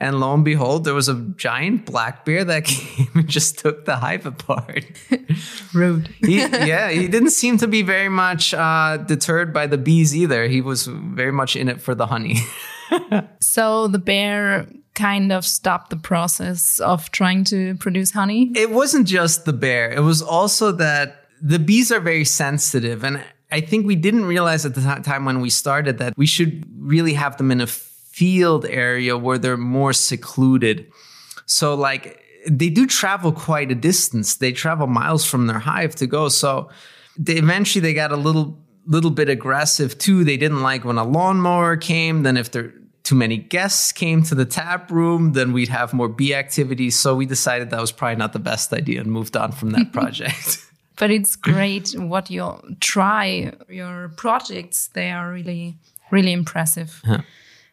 and 0.00 0.20
lo 0.20 0.32
and 0.32 0.44
behold, 0.44 0.84
there 0.84 0.94
was 0.94 1.08
a 1.08 1.14
giant 1.36 1.84
black 1.84 2.24
bear 2.24 2.44
that 2.44 2.64
came 2.64 3.08
and 3.14 3.28
just 3.28 3.58
took 3.58 3.84
the 3.84 3.96
hive 3.96 4.24
apart. 4.24 4.84
Rude. 5.74 6.08
he, 6.20 6.36
yeah, 6.36 6.90
he 6.90 7.08
didn't 7.08 7.30
seem 7.30 7.58
to 7.58 7.66
be 7.66 7.82
very 7.82 8.08
much 8.08 8.54
uh, 8.54 8.98
deterred 8.98 9.52
by 9.52 9.66
the 9.66 9.78
bees 9.78 10.16
either. 10.16 10.46
He 10.46 10.60
was 10.60 10.86
very 10.86 11.32
much 11.32 11.56
in 11.56 11.68
it 11.68 11.80
for 11.80 11.94
the 11.94 12.06
honey. 12.06 12.38
so 13.40 13.88
the 13.88 13.98
bear 13.98 14.68
kind 14.94 15.32
of 15.32 15.44
stopped 15.44 15.90
the 15.90 15.96
process 15.96 16.78
of 16.78 17.10
trying 17.10 17.44
to 17.44 17.76
produce 17.76 18.12
honey? 18.12 18.52
It 18.54 18.70
wasn't 18.70 19.06
just 19.06 19.44
the 19.44 19.52
bear, 19.52 19.90
it 19.90 20.00
was 20.00 20.22
also 20.22 20.72
that 20.72 21.24
the 21.40 21.58
bees 21.58 21.92
are 21.92 22.00
very 22.00 22.24
sensitive. 22.24 23.04
And 23.04 23.22
I 23.52 23.60
think 23.60 23.86
we 23.86 23.96
didn't 23.96 24.24
realize 24.24 24.64
at 24.64 24.74
the 24.74 24.80
time 24.80 25.24
when 25.24 25.40
we 25.40 25.50
started 25.50 25.98
that 25.98 26.16
we 26.16 26.26
should 26.26 26.64
really 26.78 27.12
have 27.14 27.36
them 27.36 27.50
in 27.50 27.60
a 27.60 27.66
field 27.66 28.64
area 28.64 29.18
where 29.18 29.38
they're 29.38 29.56
more 29.56 29.92
secluded. 29.92 30.90
So, 31.46 31.74
like, 31.74 32.20
they 32.48 32.70
do 32.70 32.86
travel 32.86 33.32
quite 33.32 33.70
a 33.70 33.74
distance. 33.74 34.36
They 34.36 34.52
travel 34.52 34.86
miles 34.86 35.24
from 35.24 35.46
their 35.46 35.58
hive 35.58 35.94
to 35.96 36.06
go. 36.06 36.28
So, 36.28 36.70
they 37.18 37.34
eventually 37.34 37.80
they 37.80 37.94
got 37.94 38.10
a 38.10 38.16
little 38.16 38.58
little 38.86 39.10
bit 39.10 39.28
aggressive 39.28 39.96
too. 39.98 40.24
They 40.24 40.36
didn't 40.36 40.62
like 40.62 40.84
when 40.84 40.98
a 40.98 41.04
lawnmower 41.04 41.76
came. 41.76 42.22
Then, 42.22 42.36
if 42.36 42.50
there 42.50 42.72
too 43.04 43.14
many 43.14 43.36
guests 43.36 43.92
came 43.92 44.22
to 44.24 44.34
the 44.34 44.44
tap 44.44 44.90
room, 44.90 45.32
then 45.32 45.52
we'd 45.52 45.68
have 45.68 45.92
more 45.92 46.08
bee 46.08 46.34
activity. 46.34 46.90
So 46.90 47.14
we 47.14 47.26
decided 47.26 47.70
that 47.70 47.80
was 47.80 47.92
probably 47.92 48.16
not 48.16 48.32
the 48.32 48.38
best 48.38 48.72
idea 48.72 49.00
and 49.00 49.12
moved 49.12 49.36
on 49.36 49.52
from 49.52 49.70
that 49.70 49.92
project 49.98 50.58
but 50.96 51.10
it's 51.10 51.36
great 51.36 51.94
what 51.98 52.30
you 52.30 52.56
try 52.80 53.52
your 53.68 54.10
projects 54.16 54.88
they 54.94 55.10
are 55.10 55.32
really 55.32 55.76
really 56.10 56.32
impressive 56.32 57.00
huh. 57.04 57.18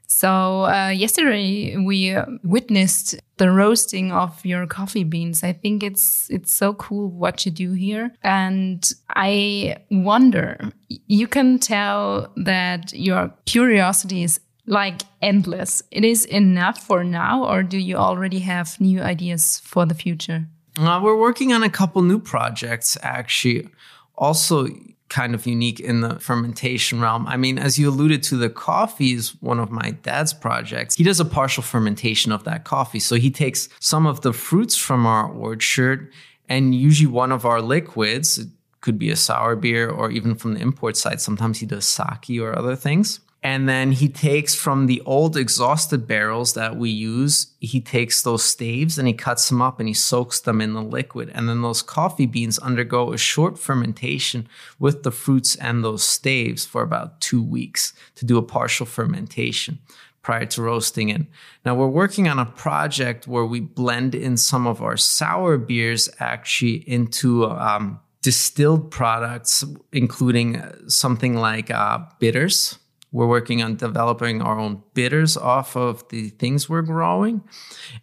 so 0.07 0.65
uh, 0.65 0.89
yesterday 0.89 1.77
we 1.77 2.11
uh, 2.11 2.25
witnessed 2.43 3.15
the 3.37 3.51
roasting 3.51 4.11
of 4.11 4.43
your 4.45 4.65
coffee 4.65 5.03
beans 5.03 5.43
i 5.43 5.53
think 5.53 5.83
it's 5.83 6.29
it's 6.29 6.53
so 6.53 6.73
cool 6.73 7.09
what 7.09 7.45
you 7.45 7.51
do 7.51 7.73
here 7.73 8.11
and 8.23 8.93
i 9.09 9.75
wonder 9.89 10.71
you 10.87 11.27
can 11.27 11.59
tell 11.59 12.31
that 12.35 12.91
your 12.93 13.31
curiosity 13.45 14.23
is 14.23 14.39
like 14.71 15.01
endless 15.21 15.83
it 15.91 16.03
is 16.03 16.25
enough 16.25 16.77
for 16.87 17.03
now 17.03 17.43
or 17.45 17.61
do 17.61 17.77
you 17.77 17.95
already 17.97 18.39
have 18.39 18.79
new 18.79 19.01
ideas 19.01 19.61
for 19.63 19.85
the 19.85 19.93
future 19.93 20.47
uh, 20.79 20.99
we're 21.03 21.17
working 21.17 21.51
on 21.51 21.63
a 21.63 21.69
couple 21.69 22.01
new 22.01 22.19
projects, 22.19 22.97
actually, 23.01 23.67
also 24.15 24.67
kind 25.09 25.35
of 25.35 25.45
unique 25.45 25.81
in 25.81 25.99
the 25.99 26.17
fermentation 26.19 27.01
realm. 27.01 27.27
I 27.27 27.35
mean, 27.35 27.57
as 27.57 27.77
you 27.77 27.89
alluded 27.89 28.23
to, 28.23 28.37
the 28.37 28.49
coffee 28.49 29.11
is 29.11 29.29
one 29.41 29.59
of 29.59 29.69
my 29.69 29.91
dad's 30.03 30.33
projects. 30.33 30.95
He 30.95 31.03
does 31.03 31.19
a 31.19 31.25
partial 31.25 31.63
fermentation 31.63 32.31
of 32.31 32.45
that 32.45 32.63
coffee. 32.63 32.99
So 32.99 33.15
he 33.15 33.29
takes 33.29 33.67
some 33.81 34.05
of 34.07 34.21
the 34.21 34.31
fruits 34.31 34.77
from 34.77 35.05
our 35.05 35.29
orchard 35.29 36.11
and 36.47 36.73
usually 36.73 37.11
one 37.11 37.31
of 37.31 37.45
our 37.45 37.61
liquids, 37.61 38.39
could 38.79 38.97
be 38.97 39.11
a 39.11 39.15
sour 39.15 39.55
beer 39.55 39.89
or 39.89 40.09
even 40.09 40.33
from 40.33 40.55
the 40.55 40.59
import 40.59 40.97
side, 40.97 41.21
sometimes 41.21 41.59
he 41.59 41.67
does 41.67 41.85
sake 41.85 42.39
or 42.41 42.57
other 42.57 42.75
things. 42.75 43.19
And 43.43 43.67
then 43.67 43.91
he 43.91 44.07
takes 44.07 44.53
from 44.53 44.85
the 44.85 45.01
old 45.01 45.35
exhausted 45.35 46.05
barrels 46.05 46.53
that 46.53 46.75
we 46.75 46.91
use, 46.91 47.47
he 47.59 47.81
takes 47.81 48.21
those 48.21 48.43
staves 48.43 48.99
and 48.99 49.07
he 49.07 49.15
cuts 49.15 49.49
them 49.49 49.63
up 49.63 49.79
and 49.79 49.87
he 49.87 49.95
soaks 49.95 50.39
them 50.39 50.61
in 50.61 50.73
the 50.73 50.83
liquid. 50.83 51.31
And 51.33 51.49
then 51.49 51.63
those 51.63 51.81
coffee 51.81 52.27
beans 52.27 52.59
undergo 52.59 53.13
a 53.13 53.17
short 53.17 53.57
fermentation 53.57 54.47
with 54.77 55.01
the 55.01 55.11
fruits 55.11 55.55
and 55.55 55.83
those 55.83 56.03
staves 56.03 56.65
for 56.65 56.83
about 56.83 57.19
two 57.19 57.41
weeks 57.41 57.93
to 58.15 58.25
do 58.25 58.37
a 58.37 58.43
partial 58.43 58.85
fermentation 58.85 59.79
prior 60.21 60.45
to 60.45 60.61
roasting 60.61 61.09
it. 61.09 61.23
Now 61.65 61.73
we're 61.73 61.87
working 61.87 62.27
on 62.27 62.37
a 62.37 62.45
project 62.45 63.27
where 63.27 63.45
we 63.45 63.59
blend 63.59 64.13
in 64.13 64.37
some 64.37 64.67
of 64.67 64.83
our 64.83 64.97
sour 64.97 65.57
beers 65.57 66.09
actually 66.19 66.87
into 66.87 67.47
um, 67.47 67.99
distilled 68.21 68.91
products, 68.91 69.63
including 69.91 70.61
something 70.87 71.33
like 71.33 71.71
uh, 71.71 71.99
bitters 72.19 72.77
we're 73.11 73.27
working 73.27 73.61
on 73.61 73.75
developing 73.75 74.41
our 74.41 74.57
own 74.57 74.81
bitters 74.93 75.35
off 75.35 75.75
of 75.75 76.07
the 76.09 76.29
things 76.29 76.69
we're 76.69 76.81
growing, 76.81 77.43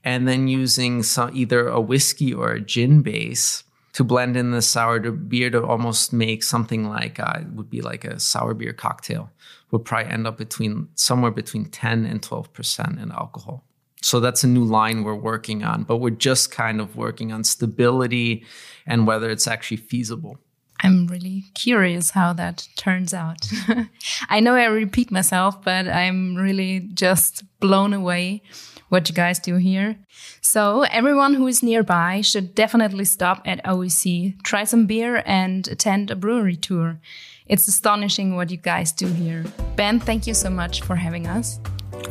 and 0.04 0.28
then 0.28 0.48
using 0.48 1.02
some, 1.02 1.30
either 1.34 1.68
a 1.68 1.80
whiskey 1.80 2.32
or 2.32 2.52
a 2.52 2.60
gin 2.60 3.02
base 3.02 3.64
to 3.94 4.04
blend 4.04 4.36
in 4.36 4.50
the 4.50 4.62
sour 4.62 5.00
beer 5.10 5.50
to 5.50 5.64
almost 5.64 6.12
make 6.12 6.42
something 6.42 6.88
like 6.88 7.18
uh, 7.18 7.40
it 7.40 7.48
would 7.48 7.70
be 7.70 7.80
like 7.80 8.04
a 8.04 8.20
sour 8.20 8.54
beer 8.54 8.72
cocktail. 8.72 9.30
Would 9.70 9.84
probably 9.84 10.12
end 10.12 10.26
up 10.26 10.38
between 10.38 10.88
somewhere 10.94 11.30
between 11.30 11.66
10 11.66 12.06
and 12.06 12.22
12 12.22 12.52
percent 12.52 12.98
in 12.98 13.10
alcohol. 13.10 13.64
So 14.00 14.20
that's 14.20 14.44
a 14.44 14.46
new 14.46 14.64
line 14.64 15.02
we're 15.02 15.14
working 15.14 15.64
on, 15.64 15.82
but 15.82 15.96
we're 15.96 16.10
just 16.10 16.50
kind 16.50 16.80
of 16.80 16.96
working 16.96 17.32
on 17.32 17.44
stability 17.44 18.44
and 18.86 19.06
whether 19.06 19.28
it's 19.30 19.46
actually 19.46 19.78
feasible. 19.78 20.38
I'm 20.80 21.06
really 21.06 21.44
curious 21.54 22.10
how 22.10 22.32
that 22.34 22.68
turns 22.76 23.12
out. 23.12 23.48
I 24.28 24.40
know 24.40 24.54
I 24.54 24.66
repeat 24.66 25.10
myself, 25.10 25.62
but 25.62 25.88
I'm 25.88 26.36
really 26.36 26.88
just 26.94 27.44
blown 27.60 27.92
away 27.92 28.42
what 28.88 29.08
you 29.08 29.14
guys 29.14 29.38
do 29.38 29.56
here. 29.56 29.96
So 30.40 30.82
everyone 30.84 31.34
who 31.34 31.46
is 31.46 31.62
nearby 31.62 32.20
should 32.22 32.54
definitely 32.54 33.04
stop 33.04 33.42
at 33.44 33.62
OEC, 33.64 34.40
try 34.42 34.64
some 34.64 34.86
beer 34.86 35.22
and 35.26 35.68
attend 35.68 36.10
a 36.10 36.16
brewery 36.16 36.56
tour. 36.56 37.00
It's 37.46 37.68
astonishing 37.68 38.36
what 38.36 38.50
you 38.50 38.56
guys 38.56 38.92
do 38.92 39.06
here. 39.08 39.44
Ben, 39.76 40.00
thank 40.00 40.26
you 40.26 40.34
so 40.34 40.50
much 40.50 40.82
for 40.82 40.96
having 40.96 41.26
us. 41.26 41.60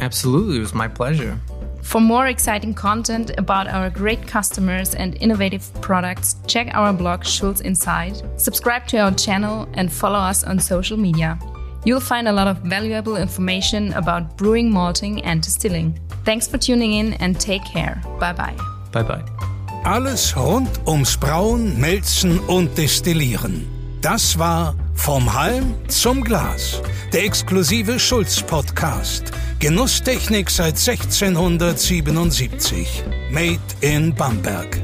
Absolutely, 0.01 0.57
it 0.57 0.61
was 0.61 0.73
my 0.73 0.87
pleasure. 0.87 1.39
For 1.81 2.01
more 2.01 2.27
exciting 2.27 2.73
content 2.73 3.31
about 3.37 3.67
our 3.67 3.89
great 3.89 4.27
customers 4.27 4.93
and 4.93 5.15
innovative 5.21 5.71
products, 5.81 6.35
check 6.47 6.69
our 6.73 6.91
blog 6.93 7.23
Schulz 7.23 7.61
Inside, 7.61 8.21
subscribe 8.39 8.87
to 8.87 8.97
our 8.97 9.11
channel, 9.11 9.67
and 9.73 9.91
follow 9.91 10.19
us 10.19 10.43
on 10.43 10.59
social 10.59 10.97
media. 10.97 11.39
You'll 11.85 12.01
find 12.01 12.27
a 12.27 12.33
lot 12.33 12.47
of 12.47 12.57
valuable 12.59 13.15
information 13.15 13.93
about 13.93 14.37
brewing, 14.37 14.69
malting, 14.71 15.23
and 15.23 15.41
distilling. 15.41 15.97
Thanks 16.25 16.47
for 16.47 16.57
tuning 16.57 16.93
in 16.93 17.13
and 17.13 17.39
take 17.39 17.63
care. 17.63 18.01
Bye 18.19 18.33
bye. 18.33 18.57
Bye 18.91 19.03
bye. 19.03 19.23
Alles 19.85 20.35
rund 20.35 20.69
ums 20.85 21.15
Brauen, 21.15 21.79
Mälzen 21.79 22.39
und 22.47 22.77
Destillieren. 22.77 23.65
Das 24.01 24.37
war 24.37 24.75
Vom 24.97 25.33
Halm 25.33 25.73
zum 25.87 26.23
Glas, 26.23 26.81
der 27.13 27.23
exklusive 27.23 27.99
Schulz-Podcast. 27.99 29.31
Genusstechnik 29.59 30.49
seit 30.49 30.77
1677. 30.77 33.05
Made 33.31 33.59
in 33.79 34.13
Bamberg. 34.13 34.81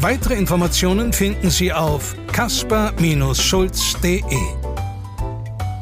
Weitere 0.00 0.34
Informationen 0.34 1.12
finden 1.12 1.50
Sie 1.50 1.72
auf 1.72 2.14
kasper-schulz.de. 2.32 4.22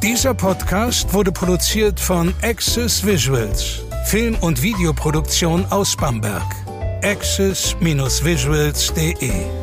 Dieser 0.03 0.33
Podcast 0.35 1.13
wurde 1.13 1.31
produziert 1.31 2.01
von 2.01 2.33
Access 2.43 3.05
Visuals, 3.05 3.81
Film- 4.07 4.37
und 4.41 4.63
Videoproduktion 4.63 5.67
aus 5.67 5.95
Bamberg. 5.97 6.47
access-visuals.de 7.03 9.62